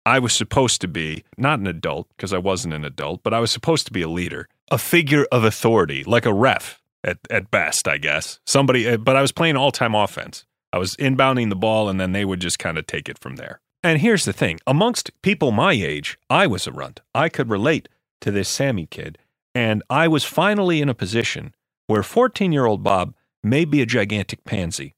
I 0.05 0.19
was 0.19 0.33
supposed 0.33 0.81
to 0.81 0.87
be 0.87 1.23
not 1.37 1.59
an 1.59 1.67
adult 1.67 2.07
because 2.15 2.33
I 2.33 2.37
wasn't 2.37 2.73
an 2.73 2.85
adult, 2.85 3.21
but 3.23 3.33
I 3.33 3.39
was 3.39 3.51
supposed 3.51 3.85
to 3.87 3.93
be 3.93 4.01
a 4.01 4.09
leader, 4.09 4.47
a 4.71 4.77
figure 4.77 5.25
of 5.31 5.43
authority, 5.43 6.03
like 6.03 6.25
a 6.25 6.33
ref 6.33 6.81
at, 7.03 7.17
at 7.29 7.51
best, 7.51 7.87
I 7.87 7.97
guess. 7.97 8.39
Somebody, 8.45 8.87
uh, 8.87 8.97
but 8.97 9.15
I 9.15 9.21
was 9.21 9.31
playing 9.31 9.57
all 9.57 9.71
time 9.71 9.95
offense. 9.95 10.45
I 10.71 10.77
was 10.77 10.95
inbounding 10.97 11.49
the 11.49 11.55
ball 11.55 11.89
and 11.89 11.99
then 11.99 12.11
they 12.11 12.25
would 12.25 12.39
just 12.39 12.59
kind 12.59 12.77
of 12.77 12.85
take 12.85 13.09
it 13.09 13.19
from 13.19 13.35
there. 13.35 13.61
And 13.83 14.01
here's 14.01 14.25
the 14.25 14.33
thing 14.33 14.59
amongst 14.67 15.11
people 15.21 15.51
my 15.51 15.73
age, 15.73 16.17
I 16.29 16.47
was 16.47 16.67
a 16.67 16.71
runt. 16.71 17.01
I 17.15 17.29
could 17.29 17.49
relate 17.49 17.87
to 18.21 18.31
this 18.31 18.49
Sammy 18.49 18.85
kid. 18.85 19.17
And 19.55 19.83
I 19.89 20.07
was 20.07 20.23
finally 20.23 20.81
in 20.81 20.89
a 20.89 20.93
position 20.93 21.55
where 21.87 22.03
14 22.03 22.51
year 22.51 22.65
old 22.65 22.83
Bob 22.83 23.15
may 23.43 23.65
be 23.65 23.81
a 23.81 23.85
gigantic 23.85 24.43
pansy 24.43 24.95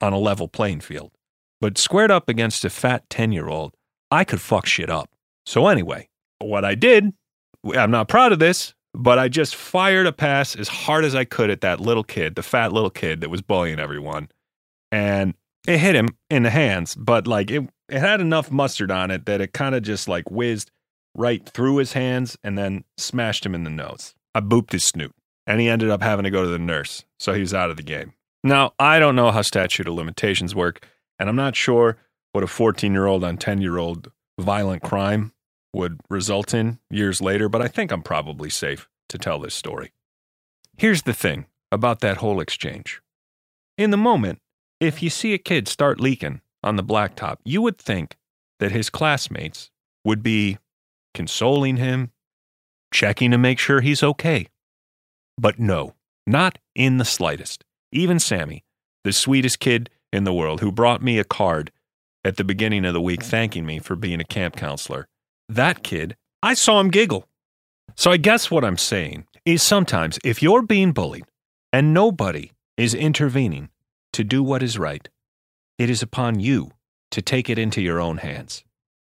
on 0.00 0.12
a 0.12 0.18
level 0.18 0.48
playing 0.48 0.80
field, 0.80 1.12
but 1.60 1.78
squared 1.78 2.10
up 2.10 2.28
against 2.28 2.64
a 2.64 2.70
fat 2.70 3.08
10 3.10 3.32
year 3.32 3.48
old, 3.48 3.74
I 4.12 4.24
could 4.24 4.42
fuck 4.42 4.66
shit 4.66 4.90
up. 4.90 5.08
So, 5.46 5.68
anyway, 5.68 6.08
what 6.38 6.64
I 6.66 6.74
did, 6.74 7.12
I'm 7.74 7.90
not 7.90 8.08
proud 8.08 8.30
of 8.30 8.38
this, 8.38 8.74
but 8.92 9.18
I 9.18 9.28
just 9.28 9.56
fired 9.56 10.06
a 10.06 10.12
pass 10.12 10.54
as 10.54 10.68
hard 10.68 11.06
as 11.06 11.14
I 11.14 11.24
could 11.24 11.48
at 11.48 11.62
that 11.62 11.80
little 11.80 12.04
kid, 12.04 12.34
the 12.34 12.42
fat 12.42 12.72
little 12.72 12.90
kid 12.90 13.22
that 13.22 13.30
was 13.30 13.40
bullying 13.40 13.80
everyone. 13.80 14.28
And 14.90 15.32
it 15.66 15.78
hit 15.78 15.94
him 15.94 16.10
in 16.28 16.42
the 16.42 16.50
hands, 16.50 16.94
but 16.94 17.26
like 17.26 17.50
it, 17.50 17.66
it 17.88 18.00
had 18.00 18.20
enough 18.20 18.50
mustard 18.50 18.90
on 18.90 19.10
it 19.10 19.24
that 19.24 19.40
it 19.40 19.54
kind 19.54 19.74
of 19.74 19.82
just 19.82 20.08
like 20.08 20.30
whizzed 20.30 20.70
right 21.14 21.48
through 21.48 21.76
his 21.76 21.94
hands 21.94 22.36
and 22.44 22.58
then 22.58 22.84
smashed 22.98 23.46
him 23.46 23.54
in 23.54 23.64
the 23.64 23.70
nose. 23.70 24.14
I 24.34 24.40
booped 24.40 24.72
his 24.72 24.84
snoot 24.84 25.14
and 25.46 25.58
he 25.58 25.68
ended 25.68 25.88
up 25.88 26.02
having 26.02 26.24
to 26.24 26.30
go 26.30 26.42
to 26.42 26.50
the 26.50 26.58
nurse. 26.58 27.04
So 27.18 27.32
he 27.32 27.40
was 27.40 27.54
out 27.54 27.70
of 27.70 27.78
the 27.78 27.82
game. 27.82 28.12
Now, 28.44 28.72
I 28.78 28.98
don't 28.98 29.16
know 29.16 29.30
how 29.30 29.42
statute 29.42 29.88
of 29.88 29.94
limitations 29.94 30.54
work, 30.54 30.86
and 31.18 31.28
I'm 31.28 31.36
not 31.36 31.54
sure 31.54 31.96
what 32.32 32.44
a 32.44 32.46
14 32.46 32.92
year 32.92 33.06
old 33.06 33.24
on 33.24 33.36
10 33.36 33.60
year 33.60 33.78
old 33.78 34.10
violent 34.38 34.82
crime 34.82 35.32
would 35.72 36.00
result 36.10 36.52
in 36.52 36.78
years 36.90 37.20
later, 37.20 37.48
but 37.48 37.62
I 37.62 37.68
think 37.68 37.90
I'm 37.90 38.02
probably 38.02 38.50
safe 38.50 38.88
to 39.08 39.18
tell 39.18 39.38
this 39.38 39.54
story. 39.54 39.92
Here's 40.76 41.02
the 41.02 41.14
thing 41.14 41.46
about 41.70 42.00
that 42.00 42.18
whole 42.18 42.40
exchange. 42.40 43.00
In 43.78 43.90
the 43.90 43.96
moment, 43.96 44.40
if 44.80 45.02
you 45.02 45.10
see 45.10 45.32
a 45.32 45.38
kid 45.38 45.68
start 45.68 46.00
leaking 46.00 46.40
on 46.62 46.76
the 46.76 46.84
blacktop, 46.84 47.38
you 47.44 47.62
would 47.62 47.78
think 47.78 48.16
that 48.58 48.72
his 48.72 48.90
classmates 48.90 49.70
would 50.04 50.22
be 50.22 50.58
consoling 51.14 51.76
him, 51.76 52.10
checking 52.92 53.30
to 53.30 53.38
make 53.38 53.58
sure 53.58 53.80
he's 53.80 54.02
okay. 54.02 54.48
But 55.38 55.58
no, 55.58 55.94
not 56.26 56.58
in 56.74 56.98
the 56.98 57.04
slightest. 57.04 57.64
Even 57.90 58.18
Sammy, 58.18 58.64
the 59.04 59.12
sweetest 59.12 59.60
kid 59.60 59.90
in 60.12 60.24
the 60.24 60.34
world, 60.34 60.60
who 60.60 60.72
brought 60.72 61.02
me 61.02 61.18
a 61.18 61.24
card 61.24 61.70
at 62.24 62.36
the 62.36 62.44
beginning 62.44 62.84
of 62.84 62.94
the 62.94 63.00
week 63.00 63.22
thanking 63.22 63.66
me 63.66 63.78
for 63.78 63.96
being 63.96 64.20
a 64.20 64.24
camp 64.24 64.56
counselor. 64.56 65.08
That 65.48 65.82
kid, 65.82 66.16
I 66.42 66.54
saw 66.54 66.80
him 66.80 66.90
giggle. 66.90 67.28
So 67.94 68.10
I 68.10 68.16
guess 68.16 68.50
what 68.50 68.64
I'm 68.64 68.78
saying 68.78 69.26
is 69.44 69.62
sometimes 69.62 70.18
if 70.24 70.42
you're 70.42 70.62
being 70.62 70.92
bullied 70.92 71.24
and 71.72 71.92
nobody 71.92 72.52
is 72.76 72.94
intervening 72.94 73.70
to 74.12 74.24
do 74.24 74.42
what 74.42 74.62
is 74.62 74.78
right, 74.78 75.08
it 75.78 75.90
is 75.90 76.02
upon 76.02 76.40
you 76.40 76.70
to 77.10 77.22
take 77.22 77.50
it 77.50 77.58
into 77.58 77.82
your 77.82 78.00
own 78.00 78.18
hands 78.18 78.64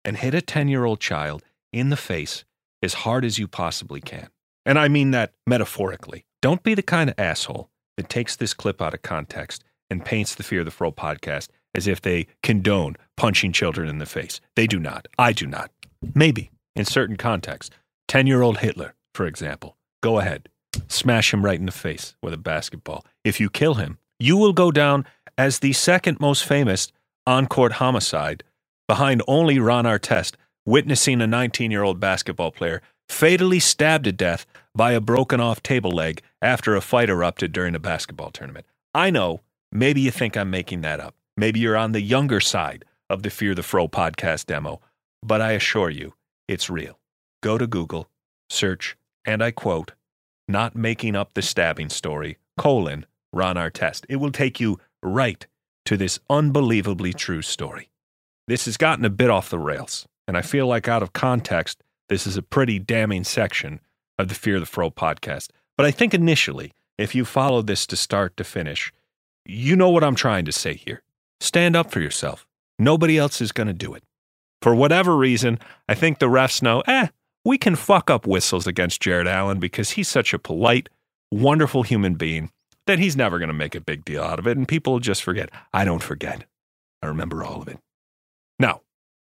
and 0.05 0.17
hit 0.17 0.35
a 0.35 0.43
10 0.43 0.69
year 0.69 0.85
old 0.85 1.01
child 1.01 1.43
in 1.73 1.91
the 1.91 1.97
face 1.97 2.45
as 2.83 2.95
hard 2.95 3.25
as 3.25 3.39
you 3.39 3.49
possibly 3.49 4.01
can. 4.01 4.29
And 4.67 4.79
I 4.79 4.89
mean 4.89 5.11
that 5.11 5.33
metaphorically. 5.47 6.25
Don't 6.43 6.63
be 6.63 6.75
the 6.75 6.83
kind 6.83 7.11
of 7.11 7.19
asshole 7.19 7.71
that 7.97 8.09
takes 8.09 8.37
this 8.37 8.55
clip 8.55 8.83
out 8.83 8.95
of 8.95 9.03
context 9.03 9.65
and 9.91 10.05
paints 10.05 10.35
the 10.35 10.43
Fear 10.43 10.65
the 10.65 10.71
Fro 10.71 10.91
podcast 10.91 11.49
as 11.75 11.87
if 11.87 12.01
they 12.01 12.27
condone 12.43 12.97
punching 13.17 13.53
children 13.53 13.89
in 13.89 13.99
the 13.99 14.07
face. 14.07 14.41
They 14.57 14.67
do 14.67 14.79
not. 14.79 15.09
I 15.19 15.33
do 15.33 15.47
not. 15.47 15.71
Maybe 16.15 16.51
in 16.75 16.85
certain 16.85 17.17
contexts. 17.17 17.75
10 18.09 18.27
year 18.27 18.43
old 18.43 18.59
Hitler, 18.59 18.95
for 19.15 19.27
example. 19.27 19.77
Go 20.03 20.19
ahead. 20.19 20.49
Smash 20.89 21.33
him 21.33 21.45
right 21.45 21.59
in 21.59 21.67
the 21.67 21.73
face 21.73 22.17
with 22.23 22.35
a 22.35 22.39
basketball. 22.39 23.05
If 23.25 23.41
you 23.41 23.49
kill 23.49 23.75
him, 23.75 23.99
you 24.19 24.37
will 24.37 24.53
go 24.53 24.71
down 24.71 25.07
as 25.39 25.59
the 25.59 25.73
second 25.73 26.21
most 26.21 26.45
famous 26.45 26.93
on 27.27 27.47
court 27.47 27.73
homicide, 27.73 28.45
behind 28.87 29.23
only 29.27 29.59
Ron 29.59 29.85
Artest, 29.85 30.35
witnessing 30.67 31.21
a 31.21 31.27
19 31.27 31.71
year 31.71 31.83
old 31.83 32.01
basketball 32.01 32.51
player 32.51 32.83
fatally 33.09 33.61
stabbed 33.61 34.05
to 34.05 34.13
death 34.13 34.47
by 34.75 34.93
a 34.93 35.01
broken 35.01 35.41
off 35.41 35.63
table 35.63 35.91
leg 35.91 36.21
after 36.43 36.75
a 36.75 36.81
fight 36.81 37.09
erupted 37.09 37.53
during 37.53 37.75
a 37.75 37.79
basketball 37.81 38.31
tournament. 38.31 38.67
I 38.95 39.11
know, 39.11 39.41
maybe 39.73 40.01
you 40.01 40.11
think 40.11 40.37
I'm 40.37 40.51
making 40.51 40.83
that 40.83 41.01
up. 41.01 41.15
Maybe 41.37 41.59
you're 41.59 41.77
on 41.77 41.93
the 41.93 42.01
younger 42.01 42.41
side 42.41 42.85
of 43.11 43.25
the 43.25 43.31
Fear 43.31 43.57
the 43.57 43.63
Fro 43.65 43.89
podcast 43.89 44.47
demo, 44.47 44.81
but 45.23 45.41
I 45.41 45.53
assure 45.53 45.91
you, 45.91 46.15
it's 46.47 46.71
real. 46.71 47.01
Go 47.43 47.59
to 47.59 47.67
Google, 47.67 48.09
search, 48.49 48.97
and 49.25 49.43
I 49.43 49.51
quote, 49.51 49.93
not 50.47 50.77
making 50.77 51.17
up 51.17 51.35
the 51.35 51.43
stabbing 51.43 51.89
story, 51.89 52.39
colon, 52.57 53.05
Ron 53.33 53.57
Artest. 53.57 54.05
It 54.09 54.17
will 54.17 54.31
take 54.31 54.61
you 54.61 54.79
right 55.03 55.45
to 55.87 55.97
this 55.97 56.21
unbelievably 56.31 57.15
true 57.15 57.43
story. 57.43 57.91
This 58.47 58.67
has 58.67 58.77
gotten 58.77 59.05
a 59.05 59.11
bit 59.11 59.31
off 59.31 59.51
the 59.51 59.59
rails, 59.59 60.07
and 60.29 60.37
I 60.37 60.43
feel 60.43 60.67
like 60.67 60.87
out 60.87 61.03
of 61.03 61.13
context, 61.15 61.83
this 62.09 62.27
is 62.27 62.37
a 62.37 62.43
pretty 62.43 62.79
damning 62.79 63.25
section 63.25 63.81
of 64.19 64.29
the 64.29 64.35
Fear 64.35 64.61
the 64.61 64.67
Fro 64.67 64.91
podcast. 64.91 65.51
But 65.77 65.87
I 65.87 65.91
think 65.91 66.15
initially, 66.15 66.73
if 66.97 67.15
you 67.15 67.25
follow 67.25 67.61
this 67.61 67.87
to 67.89 67.97
start 67.97 68.37
to 68.37 68.45
finish, 68.45 68.93
you 69.45 69.75
know 69.75 69.91
what 69.91 70.05
I'm 70.05 70.15
trying 70.15 70.45
to 70.45 70.53
say 70.53 70.75
here. 70.75 71.03
Stand 71.41 71.77
up 71.77 71.91
for 71.91 72.01
yourself. 72.01 72.47
Nobody 72.79 73.19
else 73.19 73.41
is 73.41 73.53
going 73.53 73.67
to 73.67 73.73
do 73.73 73.95
it. 73.95 74.03
For 74.63 74.75
whatever 74.75 75.17
reason, 75.17 75.59
I 75.89 75.95
think 75.95 76.19
the 76.19 76.27
refs 76.27 76.63
know, 76.63 76.83
eh, 76.87 77.09
we 77.45 77.59
can 77.59 77.77
fuck 77.77 78.11
up 78.11 78.27
whistles 78.27 78.67
against 78.67 79.03
Jarrett 79.03 79.27
Allen 79.27 79.61
because 79.61 79.91
he's 79.91 80.09
such 80.09 80.33
a 80.33 80.39
polite, 80.39 80.89
wonderful 81.31 81.83
human 81.83 82.15
being 82.15 82.51
that 82.87 82.99
he's 82.99 83.17
never 83.17 83.39
going 83.39 83.49
to 83.49 83.55
make 83.55 83.75
a 83.75 83.81
big 83.81 84.05
deal 84.05 84.23
out 84.23 84.39
of 84.39 84.47
it. 84.47 84.57
And 84.57 84.67
people 84.67 84.99
just 85.01 85.23
forget. 85.23 85.51
I 85.73 85.85
don't 85.85 86.03
forget. 86.03 86.45
I 87.03 87.07
remember 87.07 87.45
all 87.45 87.61
of 87.61 87.69
it. 87.69 87.79
Now, 88.59 88.81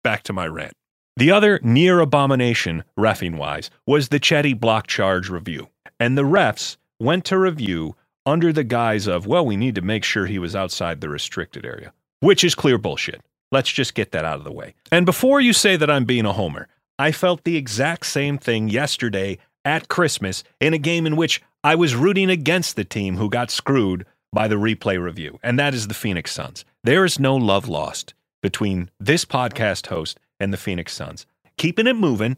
back 0.03 0.23
to 0.25 0.33
my 0.33 0.47
rant. 0.47 0.73
The 1.17 1.33
other 1.33 1.59
near 1.63 2.01
abomination, 2.01 2.85
refing 2.99 3.37
wise, 3.37 3.71
was 3.87 4.09
the 4.09 4.21
Chetty 4.21 4.59
block 4.59 4.87
charge 4.87 5.29
review. 5.29 5.69
And 5.99 6.17
the 6.17 6.23
refs 6.23 6.77
went 7.01 7.25
to 7.27 7.39
review 7.39 7.97
under 8.29 8.53
the 8.53 8.65
guise 8.65 9.07
of, 9.07 9.27
well, 9.27 9.45
we 9.45 9.57
need 9.57 9.75
to 9.75 9.81
make 9.81 10.05
sure 10.05 10.27
he 10.27 10.39
was 10.39 10.55
outside 10.55 11.01
the 11.01 11.09
restricted 11.09 11.65
area, 11.65 11.93
which 12.21 12.45
is 12.45 12.55
clear 12.55 12.77
bullshit. 12.77 13.23
Let's 13.51 13.73
just 13.73 13.95
get 13.95 14.13
that 14.13 14.27
out 14.27 14.39
of 14.39 14.45
the 14.45 14.53
way. 14.53 14.75
And 14.93 15.07
before 15.07 15.41
you 15.41 15.55
say 15.55 15.77
that 15.77 15.91
I'm 15.91 16.05
being 16.05 16.27
a 16.27 16.35
homer, 16.35 16.69
I 16.99 17.11
felt 17.11 17.45
the 17.45 17.57
exact 17.57 18.05
same 18.05 18.37
thing 18.37 18.69
yesterday 18.69 19.39
at 19.65 19.89
Christmas 19.89 20.45
in 20.61 20.75
a 20.75 20.79
game 20.79 21.07
in 21.07 21.17
which 21.17 21.41
I 21.65 21.75
was 21.75 21.97
rooting 21.97 22.29
against 22.29 22.77
the 22.77 22.85
team 22.85 23.17
who 23.17 23.31
got 23.31 23.51
screwed 23.51 24.05
by 24.33 24.47
the 24.47 24.57
replay 24.57 25.03
review, 25.03 25.39
and 25.43 25.59
that 25.59 25.73
is 25.73 25.89
the 25.89 25.95
Phoenix 25.95 26.31
Suns. 26.33 26.67
There 26.85 27.07
is 27.07 27.19
no 27.19 27.35
love 27.35 27.67
lost 27.67 28.13
between 28.43 28.91
this 29.01 29.25
podcast 29.25 29.87
host 29.87 30.21
and 30.39 30.53
the 30.53 30.59
Phoenix 30.59 30.93
Suns. 30.93 31.25
Keeping 31.57 31.87
it 31.87 31.97
moving, 31.97 32.37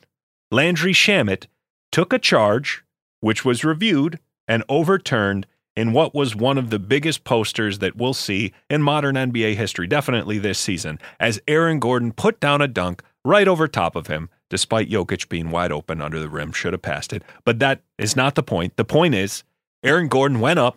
Landry 0.52 0.92
Shamet 0.92 1.46
took 1.90 2.12
a 2.12 2.18
charge, 2.18 2.84
which 3.20 3.44
was 3.44 3.64
reviewed 3.64 4.20
and 4.46 4.62
overturned 4.68 5.46
in 5.80 5.94
what 5.94 6.14
was 6.14 6.36
one 6.36 6.58
of 6.58 6.68
the 6.68 6.78
biggest 6.78 7.24
posters 7.24 7.78
that 7.78 7.96
we'll 7.96 8.12
see 8.12 8.52
in 8.68 8.82
modern 8.82 9.14
NBA 9.14 9.54
history, 9.54 9.86
definitely 9.86 10.38
this 10.38 10.58
season, 10.58 10.98
as 11.18 11.40
Aaron 11.48 11.78
Gordon 11.78 12.12
put 12.12 12.38
down 12.38 12.60
a 12.60 12.68
dunk 12.68 13.02
right 13.24 13.48
over 13.48 13.66
top 13.66 13.96
of 13.96 14.06
him, 14.06 14.28
despite 14.50 14.90
Jokic 14.90 15.30
being 15.30 15.50
wide 15.50 15.72
open 15.72 16.02
under 16.02 16.20
the 16.20 16.28
rim, 16.28 16.52
should 16.52 16.74
have 16.74 16.82
passed 16.82 17.14
it. 17.14 17.22
But 17.46 17.60
that 17.60 17.80
is 17.96 18.14
not 18.14 18.34
the 18.34 18.42
point. 18.42 18.76
The 18.76 18.84
point 18.84 19.14
is, 19.14 19.42
Aaron 19.82 20.08
Gordon 20.08 20.40
went 20.40 20.58
up, 20.58 20.76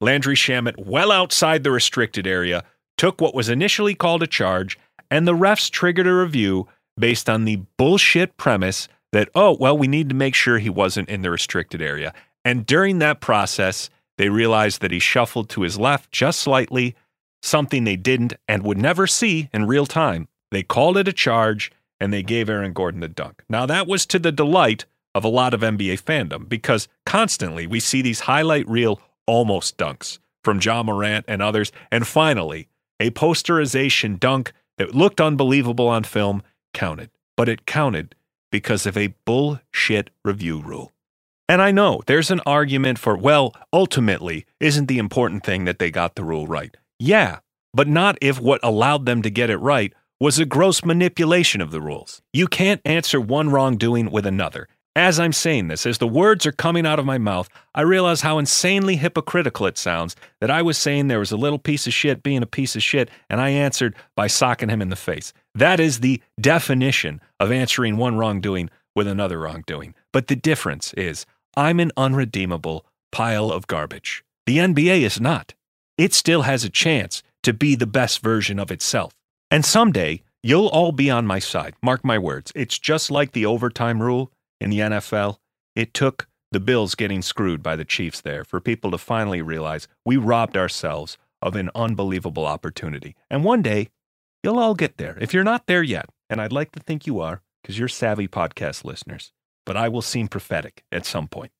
Landry 0.00 0.34
Shamet 0.34 0.82
well 0.82 1.12
outside 1.12 1.62
the 1.62 1.70
restricted 1.70 2.26
area, 2.26 2.64
took 2.96 3.20
what 3.20 3.34
was 3.34 3.50
initially 3.50 3.94
called 3.94 4.22
a 4.22 4.26
charge, 4.26 4.78
and 5.10 5.28
the 5.28 5.34
refs 5.34 5.70
triggered 5.70 6.06
a 6.06 6.14
review 6.14 6.66
based 6.98 7.28
on 7.28 7.44
the 7.44 7.60
bullshit 7.76 8.38
premise 8.38 8.88
that, 9.12 9.28
oh, 9.34 9.58
well, 9.60 9.76
we 9.76 9.88
need 9.88 10.08
to 10.08 10.14
make 10.14 10.34
sure 10.34 10.58
he 10.58 10.70
wasn't 10.70 11.10
in 11.10 11.20
the 11.20 11.30
restricted 11.30 11.82
area. 11.82 12.14
And 12.46 12.64
during 12.64 12.98
that 13.00 13.20
process, 13.20 13.90
they 14.18 14.28
realized 14.28 14.82
that 14.82 14.90
he 14.90 14.98
shuffled 14.98 15.48
to 15.50 15.62
his 15.62 15.78
left 15.78 16.12
just 16.12 16.40
slightly, 16.40 16.94
something 17.40 17.84
they 17.84 17.96
didn't 17.96 18.34
and 18.46 18.62
would 18.64 18.76
never 18.76 19.06
see 19.06 19.48
in 19.52 19.66
real 19.66 19.86
time. 19.86 20.28
They 20.50 20.62
called 20.62 20.98
it 20.98 21.08
a 21.08 21.12
charge 21.12 21.72
and 22.00 22.12
they 22.12 22.22
gave 22.22 22.50
Aaron 22.50 22.72
Gordon 22.72 23.00
the 23.00 23.08
dunk. 23.08 23.42
Now, 23.48 23.64
that 23.66 23.86
was 23.86 24.06
to 24.06 24.18
the 24.18 24.32
delight 24.32 24.84
of 25.14 25.24
a 25.24 25.28
lot 25.28 25.54
of 25.54 25.60
NBA 25.60 26.02
fandom 26.02 26.48
because 26.48 26.88
constantly 27.06 27.66
we 27.66 27.80
see 27.80 28.02
these 28.02 28.20
highlight 28.20 28.68
reel 28.68 29.00
almost 29.26 29.78
dunks 29.78 30.18
from 30.44 30.60
Ja 30.60 30.82
Morant 30.82 31.24
and 31.28 31.40
others. 31.40 31.72
And 31.90 32.06
finally, 32.06 32.68
a 33.00 33.10
posterization 33.10 34.18
dunk 34.18 34.52
that 34.78 34.94
looked 34.94 35.20
unbelievable 35.20 35.88
on 35.88 36.04
film 36.04 36.42
counted, 36.74 37.10
but 37.36 37.48
it 37.48 37.66
counted 37.66 38.14
because 38.50 38.86
of 38.86 38.96
a 38.96 39.14
bullshit 39.24 40.10
review 40.24 40.60
rule. 40.60 40.92
And 41.48 41.62
I 41.62 41.70
know 41.70 42.02
there's 42.06 42.30
an 42.30 42.40
argument 42.44 42.98
for, 42.98 43.16
well, 43.16 43.54
ultimately, 43.72 44.44
isn't 44.60 44.86
the 44.86 44.98
important 44.98 45.44
thing 45.44 45.64
that 45.64 45.78
they 45.78 45.90
got 45.90 46.14
the 46.14 46.24
rule 46.24 46.46
right? 46.46 46.76
Yeah, 46.98 47.38
but 47.72 47.88
not 47.88 48.18
if 48.20 48.38
what 48.38 48.60
allowed 48.62 49.06
them 49.06 49.22
to 49.22 49.30
get 49.30 49.48
it 49.48 49.56
right 49.56 49.94
was 50.20 50.38
a 50.38 50.44
gross 50.44 50.84
manipulation 50.84 51.62
of 51.62 51.70
the 51.70 51.80
rules. 51.80 52.20
You 52.34 52.48
can't 52.48 52.82
answer 52.84 53.18
one 53.20 53.48
wrongdoing 53.48 54.10
with 54.10 54.26
another. 54.26 54.68
As 54.94 55.20
I'm 55.20 55.32
saying 55.32 55.68
this, 55.68 55.86
as 55.86 55.98
the 55.98 56.08
words 56.08 56.44
are 56.44 56.52
coming 56.52 56.84
out 56.84 56.98
of 56.98 57.06
my 57.06 57.18
mouth, 57.18 57.48
I 57.72 57.82
realize 57.82 58.22
how 58.22 58.38
insanely 58.38 58.96
hypocritical 58.96 59.66
it 59.66 59.78
sounds 59.78 60.16
that 60.40 60.50
I 60.50 60.60
was 60.60 60.76
saying 60.76 61.06
there 61.06 61.20
was 61.20 61.30
a 61.30 61.36
little 61.36 61.58
piece 61.58 61.86
of 61.86 61.94
shit 61.94 62.22
being 62.22 62.42
a 62.42 62.46
piece 62.46 62.74
of 62.74 62.82
shit, 62.82 63.08
and 63.30 63.40
I 63.40 63.50
answered 63.50 63.94
by 64.16 64.26
socking 64.26 64.68
him 64.68 64.82
in 64.82 64.88
the 64.88 64.96
face. 64.96 65.32
That 65.54 65.78
is 65.78 66.00
the 66.00 66.20
definition 66.40 67.20
of 67.38 67.52
answering 67.52 67.96
one 67.96 68.18
wrongdoing 68.18 68.70
with 68.96 69.06
another 69.06 69.38
wrongdoing. 69.38 69.94
But 70.12 70.26
the 70.26 70.34
difference 70.34 70.92
is 70.94 71.24
I'm 71.58 71.80
an 71.80 71.90
unredeemable 71.96 72.86
pile 73.10 73.50
of 73.50 73.66
garbage. 73.66 74.22
The 74.46 74.58
NBA 74.58 75.00
is 75.00 75.20
not. 75.20 75.54
It 75.96 76.14
still 76.14 76.42
has 76.42 76.62
a 76.62 76.70
chance 76.70 77.24
to 77.42 77.52
be 77.52 77.74
the 77.74 77.84
best 77.84 78.22
version 78.22 78.60
of 78.60 78.70
itself. 78.70 79.12
And 79.50 79.64
someday, 79.64 80.22
you'll 80.40 80.68
all 80.68 80.92
be 80.92 81.10
on 81.10 81.26
my 81.26 81.40
side. 81.40 81.74
Mark 81.82 82.04
my 82.04 82.16
words. 82.16 82.52
It's 82.54 82.78
just 82.78 83.10
like 83.10 83.32
the 83.32 83.44
overtime 83.44 84.00
rule 84.00 84.30
in 84.60 84.70
the 84.70 84.78
NFL. 84.78 85.38
It 85.74 85.94
took 85.94 86.28
the 86.52 86.60
Bills 86.60 86.94
getting 86.94 87.22
screwed 87.22 87.60
by 87.60 87.74
the 87.74 87.84
Chiefs 87.84 88.20
there 88.20 88.44
for 88.44 88.60
people 88.60 88.92
to 88.92 88.98
finally 88.98 89.42
realize 89.42 89.88
we 90.06 90.16
robbed 90.16 90.56
ourselves 90.56 91.18
of 91.42 91.56
an 91.56 91.70
unbelievable 91.74 92.46
opportunity. 92.46 93.16
And 93.28 93.42
one 93.42 93.62
day, 93.62 93.88
you'll 94.44 94.60
all 94.60 94.76
get 94.76 94.96
there. 94.96 95.18
If 95.20 95.34
you're 95.34 95.42
not 95.42 95.66
there 95.66 95.82
yet, 95.82 96.06
and 96.30 96.40
I'd 96.40 96.52
like 96.52 96.70
to 96.72 96.80
think 96.80 97.04
you 97.04 97.18
are, 97.18 97.42
because 97.64 97.80
you're 97.80 97.88
savvy 97.88 98.28
podcast 98.28 98.84
listeners, 98.84 99.32
but 99.68 99.76
I 99.76 99.90
will 99.90 100.00
seem 100.00 100.28
prophetic 100.28 100.82
at 100.90 101.04
some 101.04 101.28
point. 101.28 101.52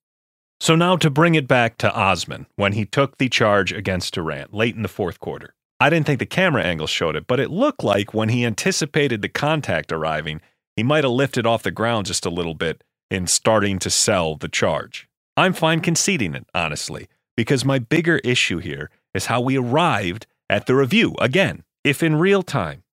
So 0.61 0.75
now 0.75 0.97
to 0.97 1.11
bring 1.11 1.35
it 1.35 1.47
back 1.47 1.77
to 1.77 1.95
Osman 1.95 2.47
when 2.57 2.73
he 2.73 2.87
took 2.87 3.19
the 3.19 3.29
charge 3.29 3.71
against 3.71 4.15
Durant 4.15 4.55
late 4.55 4.75
in 4.75 4.81
the 4.81 4.89
fourth 4.89 5.21
quarter. 5.21 5.55
I 5.79 5.91
didn't 5.91 6.07
think 6.07 6.19
the 6.19 6.25
camera 6.25 6.63
angle 6.63 6.87
showed 6.87 7.17
it, 7.17 7.27
but 7.27 7.39
it 7.39 7.51
looked 7.51 7.85
like 7.85 8.15
when 8.15 8.31
he 8.31 8.47
anticipated 8.47 9.21
the 9.21 9.29
contact 9.29 9.93
arriving, 9.93 10.41
he 10.75 10.83
might 10.83 11.05
have 11.05 11.13
lifted 11.13 11.47
off 11.47 11.63
the 11.63 11.71
ground 11.71 12.07
just 12.07 12.25
a 12.25 12.31
little 12.31 12.55
bit 12.55 12.83
in 13.11 13.27
starting 13.27 13.79
to 13.81 13.91
sell 13.91 14.37
the 14.37 14.49
charge. 14.49 15.07
I'm 15.37 15.53
fine 15.53 15.81
conceding 15.81 16.35
it, 16.35 16.47
honestly, 16.55 17.09
because 17.37 17.63
my 17.63 17.79
bigger 17.79 18.17
issue 18.25 18.57
here 18.57 18.89
is 19.13 19.27
how 19.27 19.43
we 19.43 19.59
arrived 19.59 20.27
at 20.49 20.65
the 20.65 20.75
review. 20.75 21.15
Again, 21.21 21.63
if 21.85 22.03
in 22.03 22.17
real 22.17 22.43
time, 22.43 22.85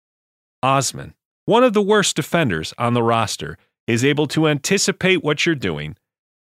Osman, 0.62 1.13
one 1.45 1.63
of 1.63 1.72
the 1.72 1.81
worst 1.81 2.17
defenders 2.17 2.74
on 2.77 2.93
the 2.93 3.03
roster, 3.03 3.57
is 3.88 4.04
able 4.04 4.27
to 4.27 4.48
anticipate 4.48 5.24
what 5.24 5.46
you're 5.46 5.56
doing 5.56 5.96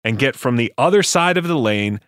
and 0.04 0.20
get 0.20 0.36
from 0.36 0.56
the 0.56 0.74
other 0.78 1.04
side 1.04 1.38
of 1.38 1.48
the 1.48 1.58
lane 1.58 2.00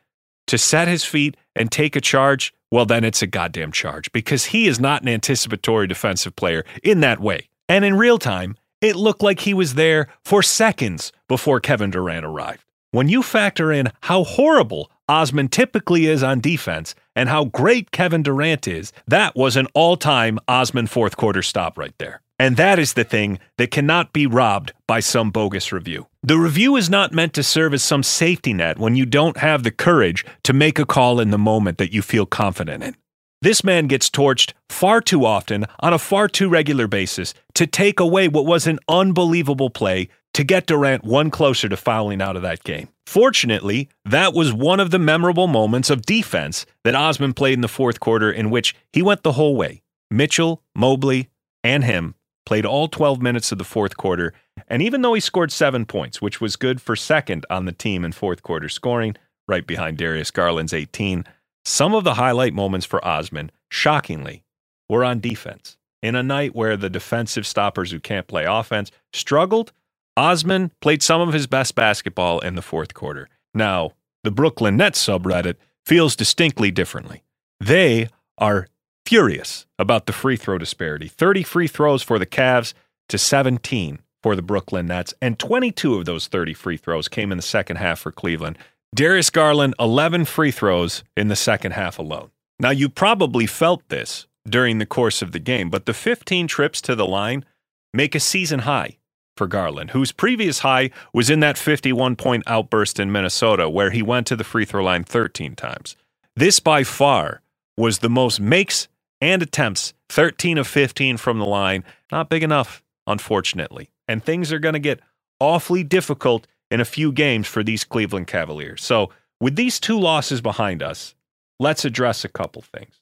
to 0.47 0.57
set 0.57 0.87
his 0.87 1.03
feet 1.03 1.35
and 1.55 1.71
take 1.71 1.95
a 1.95 2.01
charge, 2.01 2.53
well, 2.71 2.85
then 2.85 3.03
it's 3.03 3.21
a 3.21 3.27
goddamn 3.27 3.71
charge 3.71 4.11
because 4.11 4.45
he 4.45 4.67
is 4.67 4.79
not 4.79 5.01
an 5.01 5.07
anticipatory 5.07 5.87
defensive 5.87 6.35
player 6.35 6.63
in 6.83 6.99
that 7.01 7.19
way. 7.19 7.49
And 7.67 7.83
in 7.83 7.97
real 7.97 8.19
time, 8.19 8.57
it 8.81 8.95
looked 8.95 9.23
like 9.23 9.39
he 9.39 9.53
was 9.53 9.73
there 9.73 10.07
for 10.23 10.43
seconds 10.43 11.11
before 11.27 11.59
Kevin 11.59 11.89
Durant 11.89 12.25
arrived. 12.25 12.63
When 12.91 13.09
you 13.09 13.23
factor 13.23 13.71
in 13.71 13.91
how 14.01 14.23
horrible 14.23 14.91
Osman 15.09 15.49
typically 15.49 16.05
is 16.05 16.23
on 16.23 16.39
defense 16.39 16.95
and 17.15 17.27
how 17.29 17.45
great 17.45 17.91
Kevin 17.91 18.23
Durant 18.23 18.67
is, 18.67 18.93
that 19.07 19.35
was 19.35 19.55
an 19.55 19.67
all 19.73 19.97
time 19.97 20.39
Osman 20.47 20.87
fourth 20.87 21.17
quarter 21.17 21.41
stop 21.41 21.77
right 21.77 21.93
there. 21.97 22.21
And 22.37 22.57
that 22.57 22.79
is 22.79 22.93
the 22.93 23.05
thing 23.05 23.39
that 23.57 23.71
cannot 23.71 24.11
be 24.11 24.27
robbed 24.27 24.73
by 24.87 24.99
some 24.99 25.31
bogus 25.31 25.71
review. 25.71 26.07
The 26.21 26.37
review 26.37 26.75
is 26.75 26.89
not 26.89 27.13
meant 27.13 27.33
to 27.33 27.43
serve 27.43 27.73
as 27.73 27.83
some 27.83 28.03
safety 28.03 28.51
net 28.51 28.77
when 28.77 28.95
you 28.95 29.05
don't 29.05 29.37
have 29.37 29.63
the 29.63 29.71
courage 29.71 30.25
to 30.43 30.53
make 30.53 30.77
a 30.77 30.85
call 30.85 31.19
in 31.19 31.31
the 31.31 31.37
moment 31.37 31.77
that 31.77 31.93
you 31.93 32.01
feel 32.01 32.25
confident 32.25 32.83
in. 32.83 32.95
This 33.41 33.63
man 33.63 33.87
gets 33.87 34.09
torched 34.09 34.53
far 34.69 35.01
too 35.01 35.25
often 35.25 35.65
on 35.79 35.93
a 35.93 35.99
far 35.99 36.27
too 36.27 36.49
regular 36.49 36.87
basis 36.87 37.33
to 37.53 37.67
take 37.67 37.99
away 37.99 38.27
what 38.27 38.45
was 38.45 38.67
an 38.67 38.79
unbelievable 38.89 39.69
play 39.69 40.09
to 40.33 40.43
get 40.43 40.65
Durant 40.65 41.05
one 41.05 41.31
closer 41.31 41.69
to 41.69 41.77
fouling 41.77 42.21
out 42.21 42.35
of 42.35 42.41
that 42.41 42.63
game. 42.63 42.89
Fortunately, 43.05 43.87
that 44.03 44.33
was 44.33 44.51
one 44.51 44.79
of 44.79 44.91
the 44.91 44.99
memorable 44.99 45.47
moments 45.47 45.89
of 45.89 46.05
defense 46.05 46.65
that 46.83 46.95
Osman 46.95 47.33
played 47.33 47.53
in 47.53 47.61
the 47.61 47.67
fourth 47.67 47.99
quarter 47.99 48.31
in 48.31 48.49
which 48.49 48.75
he 48.91 49.01
went 49.01 49.23
the 49.23 49.33
whole 49.33 49.55
way. 49.55 49.81
Mitchell, 50.09 50.61
Mobley, 50.75 51.29
and 51.63 51.83
him 51.83 52.15
played 52.45 52.65
all 52.65 52.87
12 52.87 53.21
minutes 53.21 53.51
of 53.51 53.57
the 53.57 53.63
fourth 53.63 53.97
quarter. 53.97 54.33
And 54.67 54.81
even 54.81 55.01
though 55.01 55.13
he 55.13 55.19
scored 55.19 55.51
seven 55.51 55.85
points, 55.85 56.21
which 56.21 56.39
was 56.39 56.55
good 56.55 56.81
for 56.81 56.95
second 56.95 57.45
on 57.49 57.65
the 57.65 57.71
team 57.71 58.05
in 58.05 58.11
fourth 58.11 58.43
quarter 58.43 58.69
scoring, 58.69 59.15
right 59.47 59.65
behind 59.65 59.97
Darius 59.97 60.31
Garland's 60.31 60.73
18, 60.73 61.25
some 61.63 61.95
of 61.95 62.03
the 62.03 62.15
highlight 62.15 62.53
moments 62.53 62.85
for 62.85 63.03
Osman, 63.05 63.51
shockingly, 63.69 64.43
were 64.87 65.03
on 65.03 65.19
defense. 65.19 65.77
In 66.03 66.15
a 66.15 66.21
night 66.21 66.55
where 66.55 66.77
the 66.77 66.89
defensive 66.89 67.47
stoppers 67.47 67.91
who 67.91 67.99
can't 67.99 68.27
play 68.27 68.45
offense 68.45 68.91
struggled, 69.11 69.71
Osman 70.15 70.71
played 70.79 71.01
some 71.01 71.21
of 71.21 71.33
his 71.33 71.47
best 71.47 71.73
basketball 71.73 72.39
in 72.39 72.55
the 72.55 72.61
fourth 72.61 72.93
quarter. 72.93 73.27
Now, 73.53 73.91
the 74.23 74.31
Brooklyn 74.31 74.77
Nets 74.77 75.03
subreddit 75.03 75.55
feels 75.85 76.15
distinctly 76.15 76.71
differently. 76.71 77.23
They 77.59 78.09
are 78.37 78.67
furious 79.05 79.65
about 79.77 80.05
the 80.05 80.13
free 80.13 80.35
throw 80.35 80.57
disparity 80.57 81.07
30 81.07 81.43
free 81.43 81.67
throws 81.67 82.01
for 82.03 82.19
the 82.19 82.25
Cavs 82.25 82.73
to 83.09 83.17
17 83.17 83.99
for 84.23 84.35
the 84.35 84.41
Brooklyn 84.41 84.87
Nets, 84.87 85.13
and 85.21 85.37
22 85.37 85.95
of 85.95 86.05
those 86.05 86.27
30 86.27 86.53
free 86.55 86.77
throws 86.77 87.07
came 87.07 87.31
in 87.31 87.37
the 87.37 87.43
second 87.43 87.77
half 87.77 87.99
for 87.99 88.11
Cleveland. 88.11 88.57
Darius 88.95 89.29
Garland, 89.29 89.75
11 89.79 90.25
free 90.25 90.51
throws 90.51 91.03
in 91.15 91.27
the 91.27 91.35
second 91.35 91.73
half 91.73 91.99
alone. 91.99 92.31
Now, 92.59 92.71
you 92.71 92.89
probably 92.89 93.45
felt 93.45 93.87
this 93.89 94.25
during 94.47 94.79
the 94.79 94.85
course 94.85 95.21
of 95.21 95.31
the 95.31 95.39
game, 95.39 95.69
but 95.69 95.85
the 95.85 95.93
15 95.93 96.47
trips 96.47 96.81
to 96.81 96.95
the 96.95 97.05
line 97.05 97.45
make 97.93 98.15
a 98.15 98.19
season 98.19 98.61
high 98.61 98.97
for 99.35 99.47
Garland, 99.47 99.91
whose 99.91 100.11
previous 100.11 100.59
high 100.59 100.89
was 101.13 101.29
in 101.29 101.41
that 101.41 101.57
51 101.57 102.15
point 102.15 102.43
outburst 102.47 102.99
in 102.99 103.11
Minnesota, 103.11 103.69
where 103.69 103.91
he 103.91 104.01
went 104.01 104.25
to 104.27 104.35
the 104.35 104.43
free 104.43 104.65
throw 104.65 104.83
line 104.83 105.03
13 105.03 105.55
times. 105.55 105.95
This 106.35 106.59
by 106.59 106.83
far 106.83 107.41
was 107.77 107.99
the 107.99 108.09
most 108.09 108.39
makes 108.39 108.87
and 109.25 109.41
attempts 109.41 109.95
13 110.09 110.59
of 110.59 110.67
15 110.67 111.17
from 111.17 111.39
the 111.39 111.45
line. 111.45 111.83
Not 112.11 112.29
big 112.29 112.43
enough, 112.43 112.83
unfortunately. 113.07 113.89
And 114.07 114.23
things 114.23 114.51
are 114.51 114.59
going 114.59 114.73
to 114.73 114.79
get 114.79 114.99
awfully 115.39 115.83
difficult 115.83 116.45
in 116.69 116.79
a 116.79 116.85
few 116.85 117.11
games 117.11 117.47
for 117.47 117.63
these 117.63 117.83
Cleveland 117.83 118.27
Cavaliers. 118.27 118.83
So, 118.83 119.09
with 119.41 119.55
these 119.55 119.79
two 119.79 119.99
losses 119.99 120.41
behind 120.41 120.83
us, 120.83 121.15
let's 121.59 121.85
address 121.85 122.23
a 122.23 122.29
couple 122.29 122.61
things. 122.61 123.01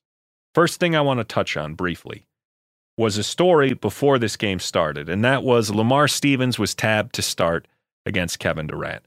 First 0.56 0.80
thing 0.80 0.96
I 0.96 1.02
want 1.02 1.20
to 1.20 1.26
touch 1.26 1.58
on 1.58 1.76
briefly 1.76 2.26
was 2.98 3.18
a 3.18 3.24
story 3.24 3.74
before 3.74 4.18
this 4.18 4.38
game 4.38 4.60
started, 4.60 5.10
and 5.10 5.26
that 5.26 5.44
was 5.44 5.72
Lamar 5.72 6.08
Stevens 6.08 6.58
was 6.58 6.74
tabbed 6.74 7.14
to 7.16 7.22
start 7.22 7.68
against 8.06 8.40
Kevin 8.40 8.68
Durant. 8.68 9.04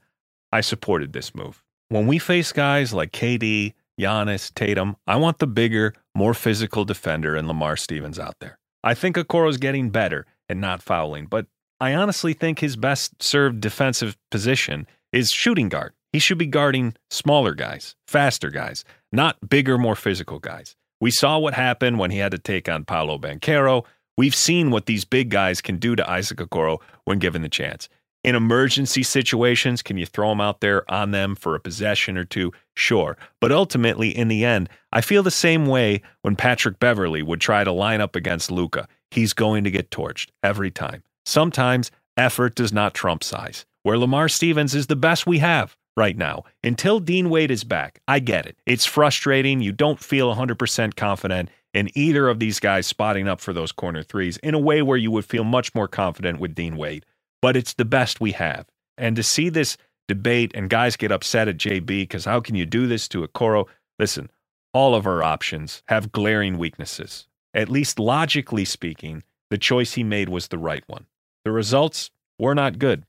I 0.51 0.61
supported 0.61 1.13
this 1.13 1.33
move. 1.33 1.63
When 1.89 2.05
we 2.05 2.19
face 2.19 2.51
guys 2.51 2.93
like 2.93 3.11
KD, 3.11 3.73
Giannis, 3.99 4.53
Tatum, 4.53 4.95
I 5.07 5.15
want 5.15 5.39
the 5.39 5.47
bigger, 5.47 5.93
more 6.17 6.33
physical 6.33 6.83
defender 6.83 7.35
and 7.35 7.47
Lamar 7.47 7.77
Stevens 7.77 8.17
out 8.17 8.39
there. 8.39 8.57
I 8.83 8.95
think 8.95 9.15
Okoro's 9.17 9.57
getting 9.57 9.91
better 9.91 10.25
and 10.49 10.59
not 10.59 10.81
fouling, 10.81 11.27
but 11.27 11.45
I 11.79 11.93
honestly 11.93 12.33
think 12.33 12.57
his 12.57 12.75
best 12.75 13.21
served 13.21 13.61
defensive 13.61 14.17
position 14.31 14.87
is 15.13 15.29
shooting 15.29 15.69
guard. 15.69 15.93
He 16.11 16.17
should 16.17 16.39
be 16.39 16.47
guarding 16.47 16.95
smaller 17.11 17.53
guys, 17.53 17.95
faster 18.07 18.49
guys, 18.49 18.83
not 19.11 19.47
bigger, 19.47 19.77
more 19.77 19.95
physical 19.95 20.39
guys. 20.39 20.75
We 20.99 21.11
saw 21.11 21.37
what 21.37 21.53
happened 21.53 21.99
when 21.99 22.09
he 22.09 22.17
had 22.17 22.31
to 22.31 22.39
take 22.39 22.67
on 22.67 22.83
Paolo 22.83 23.19
Banchero. 23.19 23.85
We've 24.17 24.33
seen 24.33 24.71
what 24.71 24.87
these 24.87 25.05
big 25.05 25.29
guys 25.29 25.61
can 25.61 25.77
do 25.77 25.95
to 25.95 26.09
Isaac 26.09 26.39
Okoro 26.39 26.79
when 27.05 27.19
given 27.19 27.43
the 27.43 27.49
chance. 27.49 27.89
In 28.27 28.35
emergency 28.35 29.03
situations, 29.03 29.81
can 29.81 29.97
you 29.97 30.05
throw 30.05 30.27
them 30.27 30.41
out 30.41 30.59
there 30.59 30.83
on 30.91 31.11
them 31.11 31.33
for 31.33 31.55
a 31.55 31.61
possession 31.61 32.17
or 32.17 32.25
two? 32.25 32.51
Sure. 32.73 33.17
But 33.39 33.53
ultimately, 33.53 34.09
in 34.09 34.27
the 34.27 34.43
end, 34.43 34.67
I 34.91 34.99
feel 34.99 35.23
the 35.23 35.31
same 35.31 35.65
way 35.65 36.01
when 36.23 36.35
Patrick 36.35 36.77
Beverley 36.77 37.21
would 37.21 37.39
try 37.39 37.63
to 37.63 37.71
line 37.71 38.01
up 38.01 38.17
against 38.17 38.51
Luka. 38.51 38.89
He's 39.11 39.31
going 39.31 39.63
to 39.63 39.71
get 39.71 39.91
torched 39.91 40.27
every 40.43 40.71
time. 40.71 41.03
Sometimes 41.25 41.89
effort 42.17 42.55
does 42.55 42.73
not 42.73 42.93
trump 42.93 43.23
size. 43.23 43.65
Where 43.83 43.97
Lamar 43.97 44.27
Stevens 44.27 44.75
is 44.75 44.87
the 44.87 44.97
best 44.97 45.25
we 45.25 45.37
have 45.37 45.77
right 45.95 46.17
now. 46.17 46.43
Until 46.65 46.99
Dean 46.99 47.29
Wade 47.29 47.49
is 47.49 47.63
back, 47.63 48.01
I 48.09 48.19
get 48.19 48.45
it. 48.45 48.57
It's 48.65 48.85
frustrating. 48.85 49.61
You 49.61 49.71
don't 49.71 50.03
feel 50.03 50.35
100% 50.35 50.97
confident 50.97 51.47
in 51.73 51.89
either 51.95 52.27
of 52.27 52.39
these 52.39 52.59
guys 52.59 52.87
spotting 52.87 53.29
up 53.29 53.39
for 53.39 53.53
those 53.53 53.71
corner 53.71 54.03
threes 54.03 54.35
in 54.43 54.53
a 54.53 54.59
way 54.59 54.81
where 54.81 54.97
you 54.97 55.11
would 55.11 55.23
feel 55.23 55.45
much 55.45 55.73
more 55.73 55.87
confident 55.87 56.41
with 56.41 56.55
Dean 56.55 56.75
Wade 56.75 57.05
but 57.41 57.55
it's 57.55 57.73
the 57.73 57.85
best 57.85 58.19
we 58.19 58.31
have. 58.33 58.65
And 58.97 59.15
to 59.15 59.23
see 59.23 59.49
this 59.49 59.77
debate 60.07 60.51
and 60.55 60.69
guys 60.69 60.95
get 60.95 61.11
upset 61.11 61.47
at 61.47 61.57
JB 61.57 61.85
because 61.85 62.25
how 62.25 62.39
can 62.39 62.55
you 62.55 62.65
do 62.65 62.87
this 62.87 63.07
to 63.09 63.23
a 63.23 63.27
Okoro? 63.27 63.65
Listen, 63.99 64.29
all 64.73 64.95
of 64.95 65.05
our 65.05 65.23
options 65.23 65.83
have 65.87 66.11
glaring 66.11 66.57
weaknesses. 66.57 67.27
At 67.53 67.69
least 67.69 67.99
logically 67.99 68.65
speaking, 68.65 69.23
the 69.49 69.57
choice 69.57 69.93
he 69.93 70.03
made 70.03 70.29
was 70.29 70.47
the 70.47 70.57
right 70.57 70.83
one. 70.87 71.05
The 71.45 71.51
results 71.51 72.11
were 72.39 72.55
not 72.55 72.79
good. 72.79 73.05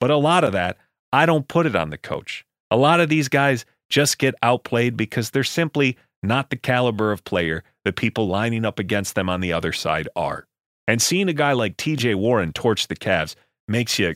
But 0.00 0.10
a 0.10 0.16
lot 0.16 0.44
of 0.44 0.52
that, 0.52 0.78
I 1.12 1.26
don't 1.26 1.48
put 1.48 1.66
it 1.66 1.76
on 1.76 1.90
the 1.90 1.98
coach. 1.98 2.44
A 2.70 2.76
lot 2.76 3.00
of 3.00 3.08
these 3.08 3.28
guys 3.28 3.64
just 3.90 4.18
get 4.18 4.34
outplayed 4.42 4.96
because 4.96 5.30
they're 5.30 5.44
simply 5.44 5.96
not 6.22 6.50
the 6.50 6.56
caliber 6.56 7.12
of 7.12 7.24
player 7.24 7.64
the 7.84 7.92
people 7.92 8.28
lining 8.28 8.64
up 8.64 8.78
against 8.78 9.14
them 9.14 9.28
on 9.28 9.40
the 9.40 9.52
other 9.52 9.72
side 9.72 10.08
are. 10.16 10.46
And 10.88 11.02
seeing 11.02 11.28
a 11.28 11.34
guy 11.34 11.52
like 11.52 11.76
TJ 11.76 12.14
Warren 12.14 12.52
torch 12.52 12.88
the 12.88 12.96
Cavs 12.96 13.34
makes 13.68 13.98
you 13.98 14.14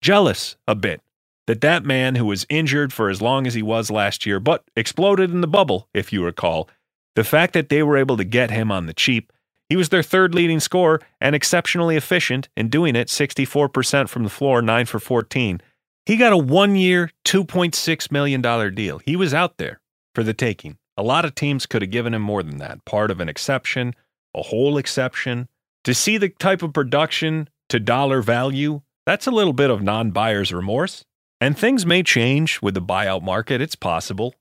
jealous 0.00 0.56
a 0.66 0.74
bit 0.74 1.00
that 1.46 1.60
that 1.60 1.84
man 1.84 2.14
who 2.14 2.24
was 2.24 2.46
injured 2.48 2.92
for 2.92 3.10
as 3.10 3.20
long 3.20 3.46
as 3.46 3.54
he 3.54 3.62
was 3.62 3.90
last 3.90 4.24
year, 4.24 4.40
but 4.40 4.64
exploded 4.76 5.30
in 5.30 5.40
the 5.40 5.46
bubble, 5.46 5.88
if 5.92 6.12
you 6.12 6.24
recall, 6.24 6.68
the 7.16 7.24
fact 7.24 7.52
that 7.52 7.68
they 7.68 7.82
were 7.82 7.96
able 7.96 8.16
to 8.16 8.24
get 8.24 8.50
him 8.50 8.72
on 8.72 8.86
the 8.86 8.94
cheap, 8.94 9.32
he 9.68 9.76
was 9.76 9.88
their 9.88 10.02
third 10.02 10.34
leading 10.34 10.60
scorer 10.60 11.00
and 11.20 11.34
exceptionally 11.34 11.96
efficient 11.96 12.48
in 12.56 12.68
doing 12.68 12.96
it 12.96 13.08
64% 13.08 14.08
from 14.08 14.22
the 14.22 14.30
floor, 14.30 14.62
9 14.62 14.86
for 14.86 14.98
14. 14.98 15.60
He 16.06 16.16
got 16.16 16.32
a 16.32 16.36
one 16.36 16.76
year, 16.76 17.10
$2.6 17.24 18.12
million 18.12 18.74
deal. 18.74 18.98
He 18.98 19.16
was 19.16 19.32
out 19.32 19.56
there 19.56 19.80
for 20.14 20.22
the 20.22 20.34
taking. 20.34 20.76
A 20.96 21.02
lot 21.02 21.24
of 21.24 21.34
teams 21.34 21.66
could 21.66 21.82
have 21.82 21.90
given 21.90 22.14
him 22.14 22.22
more 22.22 22.42
than 22.42 22.58
that. 22.58 22.84
Part 22.84 23.10
of 23.10 23.20
an 23.20 23.28
exception, 23.28 23.94
a 24.34 24.42
whole 24.42 24.76
exception. 24.76 25.48
To 25.84 25.94
see 25.94 26.18
the 26.18 26.28
type 26.28 26.62
of 26.62 26.72
production 26.72 27.48
to 27.74 27.80
dollar 27.80 28.22
value, 28.22 28.82
that's 29.04 29.26
a 29.26 29.32
little 29.32 29.52
bit 29.52 29.68
of 29.68 29.82
non 29.82 30.12
buyer's 30.12 30.52
remorse. 30.52 31.04
And 31.40 31.58
things 31.58 31.84
may 31.84 32.04
change 32.04 32.62
with 32.62 32.74
the 32.74 32.80
buyout 32.80 33.22
market. 33.22 33.60
It's 33.60 33.74
possible. 33.74 34.32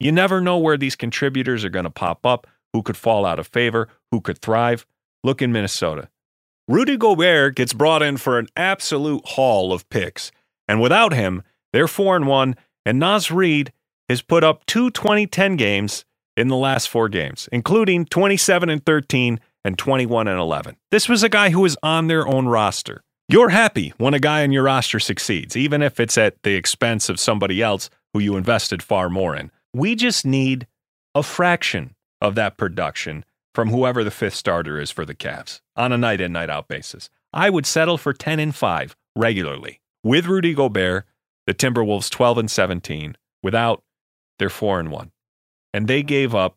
You 0.00 0.10
never 0.10 0.40
know 0.40 0.58
where 0.58 0.76
these 0.76 0.96
contributors 0.96 1.64
are 1.64 1.70
going 1.70 1.84
to 1.84 1.90
pop 1.90 2.26
up, 2.26 2.48
who 2.72 2.82
could 2.82 2.96
fall 2.96 3.24
out 3.24 3.38
of 3.38 3.46
favor, 3.46 3.88
who 4.10 4.20
could 4.20 4.38
thrive. 4.38 4.86
Look 5.22 5.40
in 5.40 5.52
Minnesota. 5.52 6.08
Rudy 6.66 6.96
Gobert 6.96 7.54
gets 7.54 7.72
brought 7.72 8.02
in 8.02 8.16
for 8.16 8.40
an 8.40 8.48
absolute 8.56 9.22
haul 9.24 9.72
of 9.72 9.88
picks. 9.88 10.32
And 10.66 10.80
without 10.80 11.12
him, 11.12 11.44
they're 11.72 11.86
4 11.86 12.16
and 12.16 12.26
1, 12.26 12.56
and 12.84 12.98
Naz 12.98 13.30
Reid 13.30 13.72
has 14.08 14.20
put 14.20 14.42
up 14.42 14.66
two 14.66 14.90
2010 14.90 15.54
games 15.54 16.04
in 16.36 16.48
the 16.48 16.56
last 16.56 16.88
four 16.88 17.08
games, 17.08 17.48
including 17.52 18.04
27 18.06 18.68
and 18.68 18.84
13 18.84 19.38
and 19.64 19.78
21 19.78 20.28
and 20.28 20.38
11. 20.38 20.76
This 20.90 21.08
was 21.08 21.22
a 21.22 21.28
guy 21.28 21.50
who 21.50 21.60
was 21.60 21.76
on 21.82 22.06
their 22.06 22.26
own 22.26 22.46
roster. 22.46 23.02
You're 23.28 23.50
happy 23.50 23.92
when 23.98 24.14
a 24.14 24.18
guy 24.18 24.42
on 24.42 24.52
your 24.52 24.64
roster 24.64 24.98
succeeds, 24.98 25.56
even 25.56 25.82
if 25.82 26.00
it's 26.00 26.18
at 26.18 26.42
the 26.42 26.54
expense 26.54 27.08
of 27.08 27.20
somebody 27.20 27.62
else 27.62 27.88
who 28.12 28.18
you 28.18 28.36
invested 28.36 28.82
far 28.82 29.08
more 29.08 29.36
in. 29.36 29.50
We 29.72 29.94
just 29.94 30.26
need 30.26 30.66
a 31.14 31.22
fraction 31.22 31.94
of 32.20 32.34
that 32.34 32.56
production 32.56 33.24
from 33.54 33.70
whoever 33.70 34.02
the 34.02 34.10
fifth 34.10 34.34
starter 34.34 34.80
is 34.80 34.90
for 34.90 35.04
the 35.04 35.14
Cavs 35.14 35.60
on 35.76 35.92
a 35.92 35.98
night 35.98 36.20
in, 36.20 36.32
night 36.32 36.50
out 36.50 36.68
basis. 36.68 37.08
I 37.32 37.50
would 37.50 37.66
settle 37.66 37.98
for 37.98 38.12
10 38.12 38.40
and 38.40 38.54
5 38.54 38.96
regularly. 39.14 39.80
With 40.02 40.26
Rudy 40.26 40.54
Gobert, 40.54 41.04
the 41.46 41.54
Timberwolves 41.54 42.10
12 42.10 42.38
and 42.38 42.50
17. 42.50 43.16
Without, 43.42 43.82
they're 44.38 44.48
4 44.48 44.80
and 44.80 44.90
1. 44.90 45.12
And 45.72 45.88
they 45.88 46.02
gave 46.02 46.34
up 46.34 46.56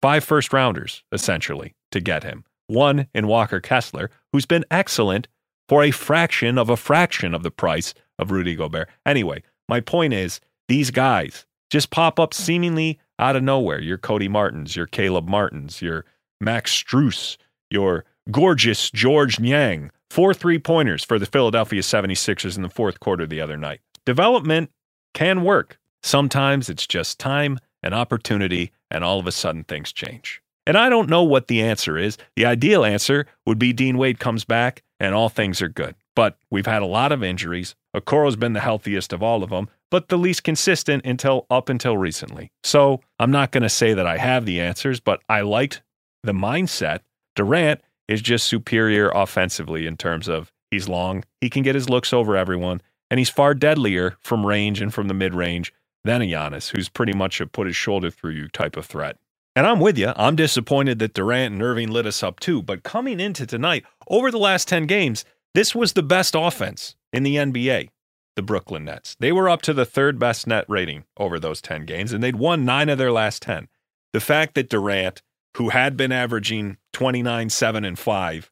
five 0.00 0.24
first 0.24 0.52
rounders, 0.52 1.02
essentially, 1.12 1.74
to 1.90 2.00
get 2.00 2.22
him. 2.22 2.44
One 2.66 3.08
in 3.14 3.26
Walker 3.26 3.60
Kessler, 3.60 4.10
who's 4.32 4.46
been 4.46 4.64
excellent 4.70 5.28
for 5.68 5.82
a 5.82 5.90
fraction 5.90 6.58
of 6.58 6.68
a 6.68 6.76
fraction 6.76 7.34
of 7.34 7.42
the 7.42 7.50
price 7.50 7.94
of 8.18 8.30
Rudy 8.30 8.54
Gobert. 8.54 8.88
Anyway, 9.04 9.42
my 9.68 9.80
point 9.80 10.12
is 10.12 10.40
these 10.68 10.90
guys 10.90 11.46
just 11.70 11.90
pop 11.90 12.18
up 12.18 12.34
seemingly 12.34 12.98
out 13.18 13.36
of 13.36 13.42
nowhere. 13.42 13.80
Your 13.80 13.98
Cody 13.98 14.28
Martins, 14.28 14.76
your 14.76 14.86
Caleb 14.86 15.28
Martins, 15.28 15.80
your 15.80 16.04
Max 16.40 16.72
Strus, 16.72 17.36
your 17.70 18.04
gorgeous 18.30 18.90
Georges 18.90 19.40
Niang. 19.40 19.90
Four 20.10 20.34
three 20.34 20.58
pointers 20.58 21.04
for 21.04 21.18
the 21.20 21.26
Philadelphia 21.26 21.82
76ers 21.82 22.56
in 22.56 22.62
the 22.62 22.68
fourth 22.68 22.98
quarter 22.98 23.26
the 23.26 23.40
other 23.40 23.56
night. 23.56 23.80
Development 24.04 24.70
can 25.14 25.44
work. 25.44 25.78
Sometimes 26.02 26.68
it's 26.68 26.86
just 26.86 27.18
time 27.20 27.58
and 27.82 27.94
opportunity, 27.94 28.72
and 28.90 29.04
all 29.04 29.18
of 29.18 29.26
a 29.26 29.32
sudden 29.32 29.64
things 29.64 29.92
change. 29.92 30.42
And 30.66 30.76
I 30.76 30.88
don't 30.88 31.08
know 31.08 31.22
what 31.22 31.48
the 31.48 31.62
answer 31.62 31.96
is. 31.98 32.18
The 32.36 32.46
ideal 32.46 32.84
answer 32.84 33.26
would 33.46 33.58
be 33.58 33.72
Dean 33.72 33.98
Wade 33.98 34.18
comes 34.18 34.44
back 34.44 34.82
and 34.98 35.14
all 35.14 35.28
things 35.28 35.62
are 35.62 35.68
good. 35.68 35.94
But 36.14 36.36
we've 36.50 36.66
had 36.66 36.82
a 36.82 36.86
lot 36.86 37.12
of 37.12 37.24
injuries. 37.24 37.74
Okoro's 37.96 38.36
been 38.36 38.52
the 38.52 38.60
healthiest 38.60 39.12
of 39.12 39.22
all 39.22 39.42
of 39.42 39.50
them, 39.50 39.68
but 39.90 40.08
the 40.08 40.18
least 40.18 40.44
consistent 40.44 41.04
until 41.06 41.46
up 41.50 41.68
until 41.68 41.96
recently. 41.96 42.52
So 42.62 43.00
I'm 43.18 43.30
not 43.30 43.52
going 43.52 43.62
to 43.62 43.68
say 43.68 43.94
that 43.94 44.06
I 44.06 44.18
have 44.18 44.44
the 44.44 44.60
answers, 44.60 45.00
but 45.00 45.20
I 45.28 45.40
liked 45.40 45.82
the 46.22 46.32
mindset. 46.32 47.00
Durant 47.34 47.80
is 48.06 48.20
just 48.20 48.46
superior 48.46 49.08
offensively 49.10 49.86
in 49.86 49.96
terms 49.96 50.28
of 50.28 50.52
he's 50.70 50.88
long, 50.88 51.24
he 51.40 51.48
can 51.48 51.62
get 51.62 51.74
his 51.74 51.88
looks 51.88 52.12
over 52.12 52.36
everyone, 52.36 52.82
and 53.10 53.18
he's 53.18 53.30
far 53.30 53.54
deadlier 53.54 54.16
from 54.20 54.46
range 54.46 54.80
and 54.80 54.92
from 54.92 55.08
the 55.08 55.14
mid 55.14 55.34
range 55.34 55.72
than 56.04 56.22
a 56.22 56.24
Giannis, 56.24 56.70
who's 56.70 56.88
pretty 56.88 57.12
much 57.12 57.40
a 57.40 57.46
put 57.46 57.66
his 57.66 57.76
shoulder 57.76 58.10
through 58.10 58.32
you 58.32 58.48
type 58.48 58.76
of 58.76 58.86
threat. 58.86 59.16
And 59.56 59.66
I'm 59.66 59.80
with 59.80 59.98
you. 59.98 60.12
I'm 60.16 60.36
disappointed 60.36 61.00
that 61.00 61.14
Durant 61.14 61.54
and 61.54 61.62
Irving 61.62 61.90
lit 61.90 62.06
us 62.06 62.22
up 62.22 62.38
too. 62.38 62.62
But 62.62 62.84
coming 62.84 63.18
into 63.18 63.46
tonight, 63.46 63.84
over 64.08 64.30
the 64.30 64.38
last 64.38 64.68
10 64.68 64.86
games, 64.86 65.24
this 65.54 65.74
was 65.74 65.92
the 65.92 66.02
best 66.02 66.34
offense 66.38 66.94
in 67.12 67.24
the 67.24 67.36
NBA, 67.36 67.88
the 68.36 68.42
Brooklyn 68.42 68.84
Nets. 68.84 69.16
They 69.18 69.32
were 69.32 69.48
up 69.48 69.62
to 69.62 69.72
the 69.72 69.84
third 69.84 70.18
best 70.18 70.46
net 70.46 70.64
rating 70.68 71.04
over 71.16 71.40
those 71.40 71.60
10 71.60 71.84
games, 71.84 72.12
and 72.12 72.22
they'd 72.22 72.36
won 72.36 72.64
nine 72.64 72.88
of 72.88 72.98
their 72.98 73.10
last 73.10 73.42
10. 73.42 73.68
The 74.12 74.20
fact 74.20 74.54
that 74.54 74.70
Durant, 74.70 75.22
who 75.56 75.70
had 75.70 75.96
been 75.96 76.12
averaging 76.12 76.76
29, 76.92 77.50
7, 77.50 77.84
and 77.84 77.98
5, 77.98 78.50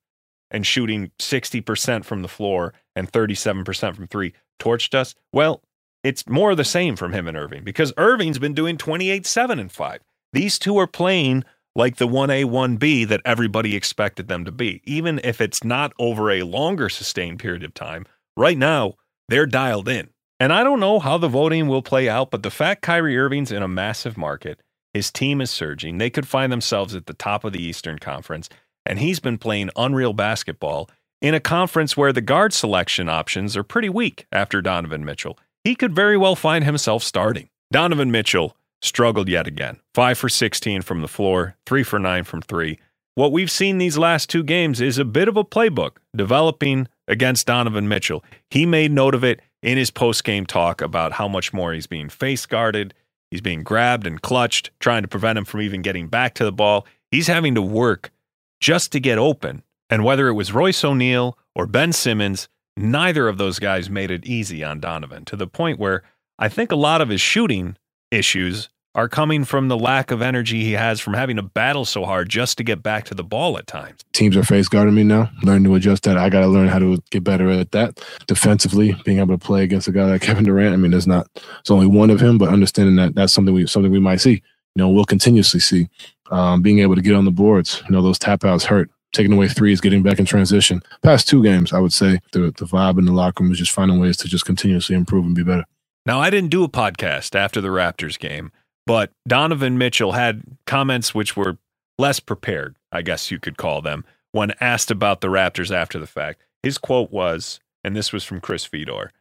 and 0.50 0.66
shooting 0.66 1.12
60% 1.20 2.04
from 2.04 2.22
the 2.22 2.28
floor 2.28 2.74
and 2.96 3.10
37% 3.12 3.94
from 3.94 4.08
three, 4.08 4.32
torched 4.58 4.94
us, 4.94 5.14
well, 5.32 5.62
it's 6.02 6.28
more 6.28 6.52
of 6.52 6.56
the 6.56 6.64
same 6.64 6.96
from 6.96 7.12
him 7.12 7.28
and 7.28 7.36
Irving 7.36 7.64
because 7.64 7.92
Irving's 7.96 8.38
been 8.38 8.54
doing 8.54 8.76
28, 8.76 9.26
7, 9.26 9.58
and 9.58 9.70
5. 9.70 10.00
These 10.32 10.58
two 10.58 10.78
are 10.78 10.86
playing 10.86 11.44
like 11.74 11.96
the 11.96 12.08
1A, 12.08 12.44
1B 12.44 13.06
that 13.08 13.22
everybody 13.24 13.76
expected 13.76 14.28
them 14.28 14.44
to 14.44 14.52
be. 14.52 14.82
Even 14.84 15.20
if 15.22 15.40
it's 15.40 15.62
not 15.62 15.92
over 15.98 16.30
a 16.30 16.42
longer 16.42 16.88
sustained 16.88 17.38
period 17.38 17.62
of 17.62 17.72
time, 17.72 18.04
right 18.36 18.58
now, 18.58 18.94
they're 19.28 19.46
dialed 19.46 19.88
in. 19.88 20.08
And 20.40 20.52
I 20.52 20.62
don't 20.62 20.80
know 20.80 20.98
how 20.98 21.18
the 21.18 21.28
voting 21.28 21.66
will 21.66 21.82
play 21.82 22.08
out, 22.08 22.30
but 22.30 22.42
the 22.42 22.50
fact 22.50 22.82
Kyrie 22.82 23.18
Irving's 23.18 23.52
in 23.52 23.62
a 23.62 23.68
massive 23.68 24.16
market, 24.16 24.60
his 24.94 25.10
team 25.10 25.40
is 25.40 25.50
surging, 25.50 25.98
they 25.98 26.10
could 26.10 26.26
find 26.26 26.50
themselves 26.50 26.94
at 26.94 27.06
the 27.06 27.14
top 27.14 27.44
of 27.44 27.52
the 27.52 27.62
Eastern 27.62 27.98
Conference, 27.98 28.48
and 28.86 28.98
he's 28.98 29.20
been 29.20 29.38
playing 29.38 29.70
unreal 29.76 30.12
basketball 30.12 30.88
in 31.20 31.34
a 31.34 31.40
conference 31.40 31.96
where 31.96 32.12
the 32.12 32.20
guard 32.20 32.52
selection 32.52 33.08
options 33.08 33.56
are 33.56 33.64
pretty 33.64 33.88
weak 33.88 34.26
after 34.32 34.62
Donovan 34.62 35.04
Mitchell. 35.04 35.38
He 35.64 35.74
could 35.74 35.94
very 35.94 36.16
well 36.16 36.36
find 36.36 36.64
himself 36.64 37.02
starting. 37.02 37.48
Donovan 37.72 38.10
Mitchell 38.10 38.56
struggled 38.82 39.28
yet 39.28 39.46
again. 39.46 39.78
Five 39.94 40.18
for 40.18 40.28
16 40.28 40.82
from 40.82 41.02
the 41.02 41.08
floor, 41.08 41.56
three 41.66 41.82
for 41.82 41.98
nine 41.98 42.24
from 42.24 42.42
three. 42.42 42.78
What 43.14 43.32
we've 43.32 43.50
seen 43.50 43.78
these 43.78 43.98
last 43.98 44.30
two 44.30 44.44
games 44.44 44.80
is 44.80 44.98
a 44.98 45.04
bit 45.04 45.26
of 45.26 45.36
a 45.36 45.44
playbook 45.44 45.96
developing 46.14 46.86
against 47.08 47.46
Donovan 47.46 47.88
Mitchell. 47.88 48.24
He 48.50 48.64
made 48.64 48.92
note 48.92 49.14
of 49.14 49.24
it 49.24 49.40
in 49.62 49.76
his 49.76 49.90
post 49.90 50.22
game 50.22 50.46
talk 50.46 50.80
about 50.80 51.12
how 51.12 51.26
much 51.26 51.52
more 51.52 51.72
he's 51.72 51.88
being 51.88 52.08
face 52.08 52.46
guarded. 52.46 52.94
He's 53.30 53.40
being 53.40 53.62
grabbed 53.62 54.06
and 54.06 54.22
clutched, 54.22 54.70
trying 54.78 55.02
to 55.02 55.08
prevent 55.08 55.38
him 55.38 55.44
from 55.44 55.62
even 55.62 55.82
getting 55.82 56.06
back 56.06 56.34
to 56.34 56.44
the 56.44 56.52
ball. 56.52 56.86
He's 57.10 57.26
having 57.26 57.54
to 57.56 57.62
work 57.62 58.12
just 58.60 58.92
to 58.92 59.00
get 59.00 59.18
open. 59.18 59.62
And 59.90 60.04
whether 60.04 60.28
it 60.28 60.34
was 60.34 60.52
Royce 60.52 60.84
O'Neale 60.84 61.36
or 61.54 61.66
Ben 61.66 61.92
Simmons, 61.92 62.48
neither 62.76 63.26
of 63.26 63.38
those 63.38 63.58
guys 63.58 63.90
made 63.90 64.10
it 64.10 64.26
easy 64.26 64.62
on 64.62 64.80
Donovan 64.80 65.24
to 65.26 65.36
the 65.36 65.46
point 65.46 65.78
where 65.78 66.02
I 66.38 66.48
think 66.48 66.70
a 66.70 66.76
lot 66.76 67.00
of 67.00 67.08
his 67.08 67.20
shooting 67.20 67.76
issues 68.10 68.68
are 68.94 69.08
coming 69.08 69.44
from 69.44 69.68
the 69.68 69.78
lack 69.78 70.10
of 70.10 70.20
energy 70.20 70.64
he 70.64 70.72
has 70.72 70.98
from 70.98 71.14
having 71.14 71.36
to 71.36 71.42
battle 71.42 71.84
so 71.84 72.04
hard 72.04 72.28
just 72.28 72.58
to 72.58 72.64
get 72.64 72.82
back 72.82 73.04
to 73.04 73.14
the 73.14 73.22
ball 73.22 73.56
at 73.56 73.66
times. 73.66 74.00
Teams 74.12 74.36
are 74.36 74.42
face 74.42 74.66
guarding 74.66 74.94
me 74.94 75.04
now. 75.04 75.30
Learn 75.44 75.62
to 75.64 75.74
adjust 75.76 76.02
that. 76.02 76.16
I 76.16 76.28
got 76.28 76.40
to 76.40 76.48
learn 76.48 76.66
how 76.66 76.80
to 76.80 77.00
get 77.10 77.22
better 77.22 77.48
at 77.48 77.70
that. 77.72 78.04
Defensively, 78.26 78.96
being 79.04 79.18
able 79.18 79.38
to 79.38 79.38
play 79.38 79.62
against 79.62 79.86
a 79.86 79.92
guy 79.92 80.04
like 80.04 80.22
Kevin 80.22 80.44
Durant. 80.44 80.74
I 80.74 80.76
mean, 80.76 80.90
there's 80.90 81.06
not, 81.06 81.28
it's 81.60 81.70
only 81.70 81.86
one 81.86 82.10
of 82.10 82.20
him, 82.20 82.38
but 82.38 82.48
understanding 82.48 82.96
that 82.96 83.14
that's 83.14 83.32
something 83.32 83.54
we 83.54 83.66
something 83.68 83.92
we 83.92 84.00
might 84.00 84.20
see. 84.20 84.42
You 84.74 84.84
know, 84.84 84.88
we'll 84.88 85.04
continuously 85.04 85.60
see. 85.60 85.88
Um, 86.30 86.60
being 86.60 86.80
able 86.80 86.94
to 86.94 87.02
get 87.02 87.14
on 87.14 87.24
the 87.24 87.30
boards. 87.30 87.82
You 87.88 87.92
know, 87.92 88.02
those 88.02 88.18
tap 88.18 88.44
outs 88.44 88.64
hurt. 88.64 88.90
Taking 89.12 89.32
away 89.32 89.48
threes, 89.48 89.80
getting 89.80 90.02
back 90.02 90.18
in 90.18 90.26
transition. 90.26 90.82
Past 91.02 91.26
two 91.26 91.42
games, 91.42 91.72
I 91.72 91.78
would 91.78 91.94
say 91.94 92.20
the 92.32 92.52
the 92.58 92.66
vibe 92.66 92.98
in 92.98 93.06
the 93.06 93.12
locker 93.12 93.42
room 93.42 93.52
is 93.52 93.58
just 93.58 93.72
finding 93.72 93.98
ways 93.98 94.18
to 94.18 94.28
just 94.28 94.44
continuously 94.44 94.94
improve 94.96 95.24
and 95.24 95.34
be 95.34 95.42
better. 95.42 95.64
Now, 96.08 96.20
I 96.20 96.30
didn't 96.30 96.48
do 96.48 96.64
a 96.64 96.70
podcast 96.70 97.34
after 97.34 97.60
the 97.60 97.68
Raptors 97.68 98.18
game, 98.18 98.50
but 98.86 99.12
Donovan 99.28 99.76
Mitchell 99.76 100.12
had 100.12 100.40
comments 100.66 101.14
which 101.14 101.36
were 101.36 101.58
less 101.98 102.18
prepared, 102.18 102.76
I 102.90 103.02
guess 103.02 103.30
you 103.30 103.38
could 103.38 103.58
call 103.58 103.82
them, 103.82 104.06
when 104.32 104.54
asked 104.58 104.90
about 104.90 105.20
the 105.20 105.28
Raptors 105.28 105.70
after 105.70 105.98
the 105.98 106.06
fact. 106.06 106.40
His 106.62 106.78
quote 106.78 107.10
was, 107.12 107.60
and 107.84 107.94
this 107.94 108.10
was 108.10 108.24
from 108.24 108.40
Chris 108.40 108.64
Fedor 108.64 109.12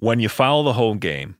when 0.00 0.20
you 0.20 0.28
foul 0.28 0.64
the 0.64 0.74
whole 0.74 0.96
game, 0.96 1.36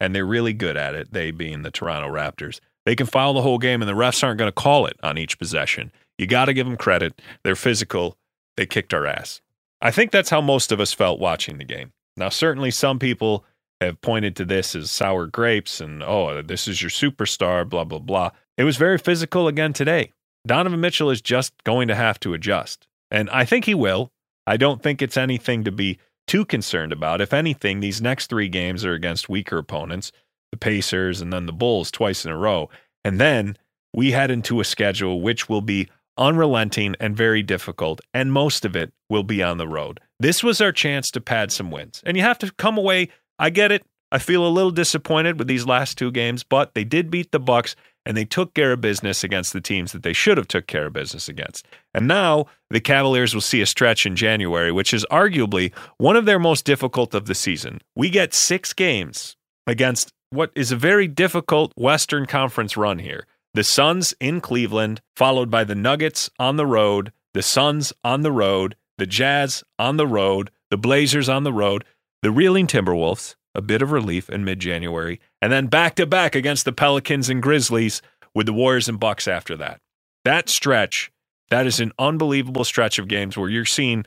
and 0.00 0.14
they're 0.14 0.24
really 0.24 0.54
good 0.54 0.78
at 0.78 0.94
it, 0.94 1.12
they 1.12 1.30
being 1.32 1.60
the 1.60 1.70
Toronto 1.70 2.08
Raptors, 2.08 2.60
they 2.86 2.96
can 2.96 3.06
foul 3.06 3.34
the 3.34 3.42
whole 3.42 3.58
game, 3.58 3.82
and 3.82 3.88
the 3.90 3.92
refs 3.92 4.24
aren't 4.24 4.38
going 4.38 4.48
to 4.48 4.52
call 4.52 4.86
it 4.86 4.96
on 5.02 5.18
each 5.18 5.38
possession. 5.38 5.92
You 6.16 6.26
got 6.26 6.46
to 6.46 6.54
give 6.54 6.66
them 6.66 6.78
credit. 6.78 7.20
They're 7.44 7.54
physical. 7.56 8.16
They 8.56 8.64
kicked 8.64 8.94
our 8.94 9.04
ass. 9.04 9.42
I 9.82 9.90
think 9.90 10.12
that's 10.12 10.30
how 10.30 10.40
most 10.40 10.72
of 10.72 10.80
us 10.80 10.94
felt 10.94 11.20
watching 11.20 11.58
the 11.58 11.64
game. 11.64 11.92
Now, 12.16 12.30
certainly 12.30 12.70
some 12.70 12.98
people 12.98 13.44
have 13.80 14.00
pointed 14.00 14.36
to 14.36 14.44
this 14.44 14.74
as 14.74 14.90
sour 14.90 15.26
grapes 15.26 15.80
and, 15.80 16.02
oh, 16.02 16.42
this 16.42 16.68
is 16.68 16.82
your 16.82 16.90
superstar, 16.90 17.68
blah, 17.68 17.84
blah, 17.84 17.98
blah. 17.98 18.30
It 18.56 18.64
was 18.64 18.76
very 18.76 18.98
physical 18.98 19.48
again 19.48 19.72
today. 19.72 20.12
Donovan 20.46 20.80
Mitchell 20.80 21.10
is 21.10 21.20
just 21.20 21.52
going 21.64 21.88
to 21.88 21.94
have 21.94 22.20
to 22.20 22.34
adjust. 22.34 22.86
And 23.10 23.28
I 23.30 23.44
think 23.44 23.64
he 23.64 23.74
will. 23.74 24.10
I 24.46 24.56
don't 24.56 24.82
think 24.82 25.02
it's 25.02 25.16
anything 25.16 25.64
to 25.64 25.72
be 25.72 25.98
too 26.26 26.44
concerned 26.44 26.92
about. 26.92 27.20
If 27.20 27.32
anything, 27.32 27.80
these 27.80 28.00
next 28.00 28.28
three 28.28 28.48
games 28.48 28.84
are 28.84 28.94
against 28.94 29.28
weaker 29.28 29.58
opponents, 29.58 30.12
the 30.52 30.58
Pacers 30.58 31.20
and 31.20 31.32
then 31.32 31.46
the 31.46 31.52
Bulls 31.52 31.90
twice 31.90 32.24
in 32.24 32.30
a 32.30 32.36
row. 32.36 32.70
And 33.04 33.20
then 33.20 33.56
we 33.94 34.12
head 34.12 34.30
into 34.30 34.60
a 34.60 34.64
schedule 34.64 35.20
which 35.20 35.48
will 35.48 35.62
be 35.62 35.88
unrelenting 36.16 36.94
and 37.00 37.16
very 37.16 37.42
difficult, 37.42 38.00
and 38.12 38.32
most 38.32 38.64
of 38.64 38.76
it 38.76 38.92
will 39.08 39.22
be 39.22 39.42
on 39.42 39.58
the 39.58 39.66
road. 39.66 40.00
This 40.18 40.42
was 40.42 40.60
our 40.60 40.72
chance 40.72 41.10
to 41.12 41.20
pad 41.20 41.50
some 41.50 41.70
wins. 41.70 42.02
And 42.04 42.16
you 42.16 42.22
have 42.22 42.38
to 42.40 42.52
come 42.52 42.76
away 42.76 43.08
I 43.40 43.50
get 43.50 43.72
it. 43.72 43.82
I 44.12 44.18
feel 44.18 44.46
a 44.46 44.48
little 44.48 44.70
disappointed 44.70 45.38
with 45.38 45.48
these 45.48 45.66
last 45.66 45.96
two 45.96 46.10
games, 46.10 46.44
but 46.44 46.74
they 46.74 46.84
did 46.84 47.10
beat 47.10 47.32
the 47.32 47.40
Bucks 47.40 47.74
and 48.04 48.16
they 48.16 48.24
took 48.24 48.54
care 48.54 48.72
of 48.72 48.80
business 48.80 49.24
against 49.24 49.52
the 49.52 49.60
teams 49.60 49.92
that 49.92 50.02
they 50.02 50.12
should 50.12 50.36
have 50.36 50.48
took 50.48 50.66
care 50.66 50.86
of 50.86 50.92
business 50.92 51.28
against. 51.28 51.66
And 51.94 52.06
now 52.06 52.46
the 52.68 52.80
Cavaliers 52.80 53.34
will 53.34 53.40
see 53.40 53.60
a 53.60 53.66
stretch 53.66 54.04
in 54.04 54.16
January, 54.16 54.72
which 54.72 54.92
is 54.92 55.06
arguably 55.10 55.72
one 55.96 56.16
of 56.16 56.26
their 56.26 56.38
most 56.38 56.64
difficult 56.64 57.14
of 57.14 57.26
the 57.26 57.34
season. 57.34 57.80
We 57.96 58.10
get 58.10 58.34
6 58.34 58.72
games 58.74 59.36
against 59.66 60.12
what 60.30 60.50
is 60.54 60.70
a 60.70 60.76
very 60.76 61.08
difficult 61.08 61.72
Western 61.76 62.26
Conference 62.26 62.76
run 62.76 62.98
here. 62.98 63.26
The 63.54 63.64
Suns 63.64 64.14
in 64.20 64.40
Cleveland, 64.40 65.00
followed 65.16 65.50
by 65.50 65.64
the 65.64 65.74
Nuggets 65.74 66.30
on 66.38 66.56
the 66.56 66.66
road, 66.66 67.12
the 67.32 67.42
Suns 67.42 67.92
on 68.04 68.22
the 68.22 68.32
road, 68.32 68.76
the 68.98 69.06
Jazz 69.06 69.64
on 69.78 69.96
the 69.96 70.06
road, 70.06 70.50
the 70.70 70.76
Blazers 70.76 71.28
on 71.28 71.44
the 71.44 71.52
road 71.52 71.84
the 72.22 72.30
reeling 72.30 72.66
Timberwolves, 72.66 73.34
a 73.54 73.62
bit 73.62 73.82
of 73.82 73.92
relief 73.92 74.28
in 74.28 74.44
mid 74.44 74.60
January, 74.60 75.20
and 75.40 75.52
then 75.52 75.66
back 75.66 75.96
to 75.96 76.06
back 76.06 76.34
against 76.34 76.64
the 76.64 76.72
Pelicans 76.72 77.28
and 77.28 77.42
Grizzlies 77.42 78.02
with 78.34 78.46
the 78.46 78.52
Warriors 78.52 78.88
and 78.88 79.00
Bucks 79.00 79.26
after 79.26 79.56
that. 79.56 79.80
That 80.24 80.48
stretch, 80.48 81.10
that 81.48 81.66
is 81.66 81.80
an 81.80 81.92
unbelievable 81.98 82.64
stretch 82.64 82.98
of 82.98 83.08
games 83.08 83.36
where 83.36 83.48
you're 83.48 83.64
seeing 83.64 84.04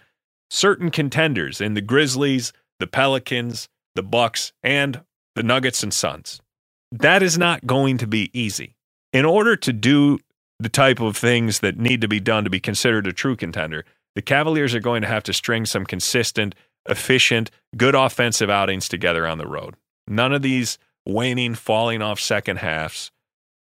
certain 0.49 0.91
contenders 0.91 1.59
in 1.59 1.73
the 1.73 1.81
Grizzlies, 1.81 2.53
the 2.79 2.87
Pelicans, 2.87 3.67
the 3.95 4.03
Bucks, 4.03 4.53
and 4.61 5.01
the 5.35 5.43
Nuggets 5.43 5.83
and 5.83 5.93
Suns. 5.93 6.41
That 6.91 7.23
is 7.23 7.37
not 7.37 7.65
going 7.65 7.97
to 7.97 8.07
be 8.07 8.29
easy. 8.39 8.75
In 9.11 9.25
order 9.25 9.55
to 9.55 9.73
do 9.73 10.19
the 10.59 10.69
type 10.69 10.99
of 10.99 11.17
things 11.17 11.59
that 11.59 11.77
need 11.77 12.01
to 12.01 12.07
be 12.07 12.19
done 12.19 12.43
to 12.43 12.49
be 12.49 12.59
considered 12.59 13.07
a 13.07 13.13
true 13.13 13.35
contender, 13.35 13.83
the 14.15 14.21
Cavaliers 14.21 14.75
are 14.75 14.79
going 14.79 15.01
to 15.01 15.07
have 15.07 15.23
to 15.23 15.33
string 15.33 15.65
some 15.65 15.85
consistent 15.85 16.53
efficient, 16.87 17.51
good 17.77 17.95
offensive 17.95 18.49
outings 18.49 18.87
together 18.87 19.25
on 19.27 19.37
the 19.37 19.47
road. 19.47 19.75
None 20.07 20.33
of 20.33 20.41
these 20.41 20.77
waning, 21.05 21.55
falling 21.55 22.01
off 22.01 22.19
second 22.19 22.57
halves. 22.57 23.11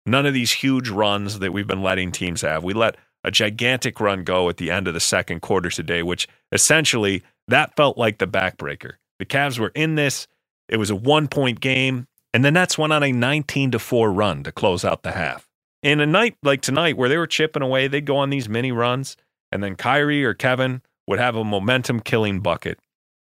None 0.06 0.26
of 0.26 0.34
these 0.34 0.52
huge 0.52 0.88
runs 0.88 1.38
that 1.40 1.52
we've 1.52 1.66
been 1.66 1.82
letting 1.82 2.12
teams 2.12 2.42
have. 2.42 2.64
We 2.64 2.72
let 2.72 2.96
a 3.22 3.30
gigantic 3.30 4.00
run 4.00 4.24
go 4.24 4.48
at 4.48 4.56
the 4.56 4.70
end 4.70 4.88
of 4.88 4.94
the 4.94 5.00
second 5.00 5.40
quarter 5.40 5.70
today, 5.70 6.02
which 6.02 6.26
essentially 6.52 7.22
that 7.48 7.76
felt 7.76 7.98
like 7.98 8.18
the 8.18 8.26
backbreaker. 8.26 8.92
The 9.18 9.26
Cavs 9.26 9.58
were 9.58 9.72
in 9.74 9.96
this. 9.96 10.26
It 10.68 10.78
was 10.78 10.90
a 10.90 10.96
one 10.96 11.28
point 11.28 11.60
game, 11.60 12.06
and 12.32 12.44
the 12.44 12.50
Nets 12.50 12.78
went 12.78 12.92
on 12.92 13.02
a 13.02 13.12
19 13.12 13.72
to 13.72 13.78
4 13.78 14.12
run 14.12 14.42
to 14.44 14.52
close 14.52 14.84
out 14.84 15.02
the 15.02 15.12
half. 15.12 15.46
In 15.82 16.00
a 16.00 16.06
night 16.06 16.36
like 16.42 16.60
tonight 16.60 16.96
where 16.96 17.08
they 17.08 17.18
were 17.18 17.26
chipping 17.26 17.62
away, 17.62 17.88
they'd 17.88 18.04
go 18.04 18.16
on 18.16 18.30
these 18.30 18.48
mini 18.48 18.72
runs, 18.72 19.16
and 19.52 19.62
then 19.62 19.76
Kyrie 19.76 20.24
or 20.24 20.34
Kevin 20.34 20.82
would 21.06 21.18
have 21.18 21.36
a 21.36 21.44
momentum 21.44 22.00
killing 22.00 22.40
bucket 22.40 22.78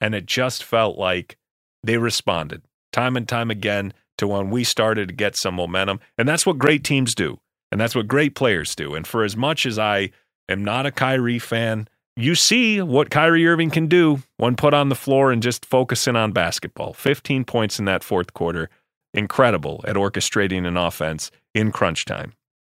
and 0.02 0.16
it 0.16 0.26
just 0.26 0.64
felt 0.64 0.98
like 0.98 1.38
they 1.84 1.96
responded 1.96 2.60
time 2.92 3.16
and 3.16 3.26
time 3.26 3.50
again 3.50 3.94
to 4.18 4.26
when 4.28 4.50
we 4.50 4.64
started 4.64 5.08
to 5.08 5.14
get 5.14 5.36
some 5.36 5.54
momentum. 5.54 6.00
And 6.18 6.28
that's 6.28 6.44
what 6.44 6.58
great 6.58 6.84
teams 6.84 7.14
do. 7.14 7.38
And 7.70 7.80
that's 7.80 7.94
what 7.94 8.08
great 8.08 8.34
players 8.34 8.74
do. 8.74 8.94
And 8.94 9.06
for 9.06 9.24
as 9.24 9.36
much 9.36 9.64
as 9.64 9.78
I 9.78 10.10
am 10.48 10.62
not 10.62 10.84
a 10.84 10.90
Kyrie 10.90 11.38
fan, 11.38 11.88
you 12.16 12.34
see 12.34 12.82
what 12.82 13.08
Kyrie 13.08 13.46
Irving 13.46 13.70
can 13.70 13.86
do 13.86 14.22
when 14.36 14.56
put 14.56 14.74
on 14.74 14.90
the 14.90 14.94
floor 14.94 15.32
and 15.32 15.42
just 15.42 15.64
focusing 15.64 16.16
on 16.16 16.32
basketball. 16.32 16.92
15 16.92 17.44
points 17.44 17.78
in 17.78 17.86
that 17.86 18.04
fourth 18.04 18.34
quarter. 18.34 18.68
Incredible 19.14 19.82
at 19.86 19.96
orchestrating 19.96 20.66
an 20.66 20.76
offense 20.76 21.30
in 21.54 21.70
crunch 21.72 22.04
time. 22.04 22.32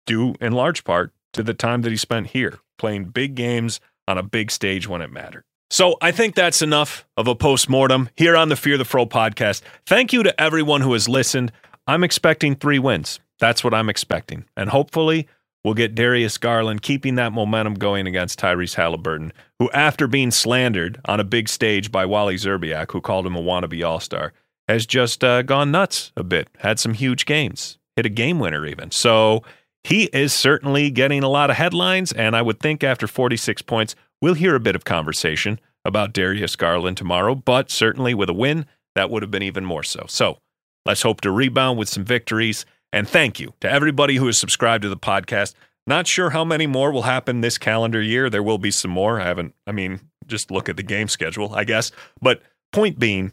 Due 0.07 0.35
in 0.41 0.53
large 0.53 0.85
part 0.85 1.13
to 1.33 1.43
the 1.43 1.55
time 1.55 1.83
that 1.83 1.91
he 1.91 1.97
spent 1.97 2.29
here, 2.29 2.59
playing 2.79 3.05
big 3.07 3.35
games 3.37 3.81
on 4.09 4.19
a 4.19 4.23
big 4.23 4.51
stage 4.51 4.89
when 4.89 5.01
it 5.01 5.13
mattered. 5.13 5.45
So 5.73 5.97
I 6.03 6.11
think 6.11 6.35
that's 6.35 6.61
enough 6.61 7.07
of 7.17 7.27
a 7.27 7.35
postmortem 7.35 8.11
here 8.15 8.37
on 8.37 8.51
the 8.51 8.57
Fear 8.57 8.77
the 8.77 8.85
Fro 8.85 9.07
podcast. 9.07 9.63
Thank 9.87 10.13
you 10.13 10.23
to 10.23 10.39
everyone 10.39 10.83
who 10.83 10.93
has 10.93 11.09
listened. 11.09 11.51
I'm 11.87 12.05
expecting 12.05 12.57
three 12.57 12.79
wins. 12.79 13.21
That's 13.41 13.65
what 13.65 13.73
I'm 13.73 13.89
expecting. 13.89 14.45
And 14.55 14.69
hopefully 14.69 15.29
we'll 15.65 15.73
get 15.73 15.95
Darius 15.95 16.37
Garland 16.37 16.83
keeping 16.83 17.15
that 17.15 17.33
momentum 17.33 17.73
going 17.73 18.07
against 18.07 18.39
Tyrese 18.39 18.75
Halliburton, 18.75 19.33
who, 19.59 19.71
after 19.71 20.07
being 20.07 20.31
slandered 20.31 21.01
on 21.07 21.21
a 21.21 21.25
big 21.25 21.49
stage 21.49 21.91
by 21.91 22.05
Wally 22.05 22.35
Szczerbiak, 22.35 22.93
who 22.93 23.01
called 23.01 23.27
him 23.27 23.35
a 23.35 23.41
wannabe 23.41 23.83
all 23.83 23.99
star, 23.99 24.35
has 24.69 24.85
just 24.85 25.25
uh, 25.25 25.41
gone 25.41 25.71
nuts 25.71 26.13
a 26.19 26.23
bit, 26.23 26.51
had 26.59 26.81
some 26.81 26.93
huge 26.93 27.25
games, 27.25 27.79
hit 27.97 28.05
a 28.05 28.11
game 28.11 28.39
winner 28.39 28.67
even. 28.67 28.91
So 28.91 29.43
he 29.85 30.05
is 30.13 30.35
certainly 30.35 30.91
getting 30.91 31.23
a 31.23 31.31
lot 31.31 31.49
of 31.49 31.57
headlines. 31.57 32.13
And 32.13 32.37
I 32.37 32.43
would 32.43 32.61
think 32.61 32.85
after 32.85 33.07
46 33.07 33.63
points, 33.63 33.97
we'll 34.23 34.35
hear 34.35 34.55
a 34.55 34.61
bit 34.61 34.77
of 34.77 34.87
conversation 34.87 35.61
about 35.85 36.15
Darius 36.15 36.57
Garland 36.57 36.97
tomorrow, 36.97 37.35
but 37.35 37.71
certainly 37.71 38.15
with 38.15 38.31
a 38.31 38.35
win, 38.35 38.65
that 38.95 39.11
would 39.11 39.23
have 39.23 39.31
been 39.31 39.43
even 39.43 39.65
more 39.65 39.83
so. 39.83 40.07
So 40.09 40.39
let's 40.87 41.03
hope 41.03 41.21
to 41.23 41.31
rebound 41.31 41.79
with 41.79 41.89
some 41.89 42.05
victories. 42.05 42.65
And 42.93 43.09
thank 43.09 43.41
you 43.41 43.53
to 43.61 43.71
everybody 43.71 44.17
who 44.17 44.27
has 44.27 44.39
subscribed 44.39 44.83
to 44.83 44.89
the 44.89 44.97
podcast. 44.97 45.55
Not 45.87 46.07
sure 46.07 46.31
how 46.31 46.45
many 46.45 46.67
more 46.67 46.93
will 46.93 47.03
happen 47.03 47.41
this 47.41 47.59
calendar 47.59 48.01
year. 48.01 48.31
There 48.31 48.43
will 48.43 48.59
be 48.59 48.71
some 48.71 48.93
more. 48.93 49.21
I 49.21 49.25
haven't, 49.25 49.55
I 49.67 49.73
mean, 49.73 50.01
just 50.27 50.51
look 50.51 50.69
at 50.69 50.77
the 50.77 50.83
game 50.85 51.09
schedule, 51.09 51.55
I 51.55 51.65
guess. 51.65 51.91
But 52.21 52.43
point 52.73 52.99
being, 52.99 53.33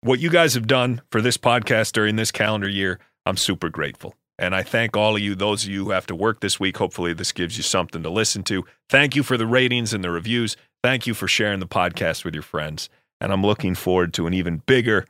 what 0.00 0.20
you 0.20 0.30
guys 0.30 0.54
have 0.54 0.66
done 0.66 1.02
for 1.10 1.20
this 1.20 1.36
podcast 1.36 1.92
during 1.92 2.16
this 2.16 2.32
calendar 2.32 2.68
year, 2.68 2.98
I'm 3.26 3.36
super 3.36 3.68
grateful. 3.68 4.14
And 4.40 4.54
I 4.54 4.62
thank 4.62 4.96
all 4.96 5.16
of 5.16 5.22
you, 5.22 5.34
those 5.34 5.64
of 5.64 5.70
you 5.70 5.84
who 5.84 5.90
have 5.90 6.06
to 6.06 6.16
work 6.16 6.40
this 6.40 6.58
week. 6.58 6.78
Hopefully, 6.78 7.12
this 7.12 7.30
gives 7.30 7.58
you 7.58 7.62
something 7.62 8.02
to 8.02 8.08
listen 8.08 8.42
to. 8.44 8.64
Thank 8.88 9.14
you 9.14 9.22
for 9.22 9.36
the 9.36 9.46
ratings 9.46 9.92
and 9.92 10.02
the 10.02 10.10
reviews. 10.10 10.56
Thank 10.82 11.06
you 11.06 11.12
for 11.12 11.28
sharing 11.28 11.60
the 11.60 11.66
podcast 11.66 12.24
with 12.24 12.32
your 12.32 12.42
friends. 12.42 12.88
And 13.20 13.34
I'm 13.34 13.42
looking 13.42 13.74
forward 13.74 14.14
to 14.14 14.26
an 14.26 14.32
even 14.32 14.62
bigger, 14.64 15.04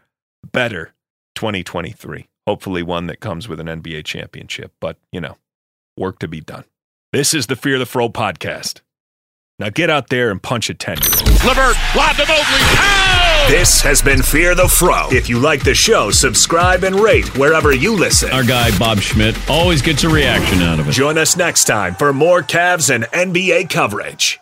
better 0.53 0.95
2023. 1.37 2.27
Hopefully, 2.45 2.83
one 2.83 3.07
that 3.07 3.21
comes 3.21 3.49
with 3.49 3.61
an 3.61 3.69
NBA 3.69 4.05
championship. 4.05 4.73
But, 4.81 4.97
you 5.12 5.21
know, 5.21 5.37
work 5.97 6.19
to 6.19 6.29
be 6.29 6.40
done. 6.40 6.64
This 7.12 7.33
is 7.33 7.47
the 7.47 7.55
Fear 7.55 7.79
the 7.79 7.87
Fro 7.87 8.09
podcast. 8.09 8.81
Now 9.61 9.68
get 9.68 9.90
out 9.90 10.09
there 10.09 10.31
and 10.31 10.42
punch 10.42 10.70
a 10.70 10.75
10 10.75 10.96
Levert, 10.96 11.77
lob 11.94 12.16
to 12.16 12.27
Mobley. 12.27 12.61
Pow! 12.75 13.46
This 13.51 13.83
has 13.83 14.01
been 14.01 14.23
Fear 14.23 14.55
the 14.55 14.66
Fro. 14.66 15.09
If 15.11 15.29
you 15.29 15.38
like 15.38 15.62
the 15.62 15.75
show, 15.75 16.11
subscribe 16.11 16.83
and 16.83 16.96
rate 16.96 17.37
wherever 17.37 17.75
you 17.75 17.94
listen. 17.94 18.31
Our 18.31 18.42
guy, 18.42 18.77
Bob 18.79 19.01
Schmidt, 19.01 19.37
always 19.51 19.83
gets 19.83 20.03
a 20.03 20.09
reaction 20.09 20.62
out 20.62 20.81
of 20.81 20.88
it. 20.88 20.92
Join 20.92 21.18
us 21.18 21.37
next 21.37 21.64
time 21.64 21.94
for 21.94 22.14
more 22.14 22.42
Cavs 22.42 22.94
and 22.94 23.05
NBA 23.05 23.68
coverage. 23.68 24.40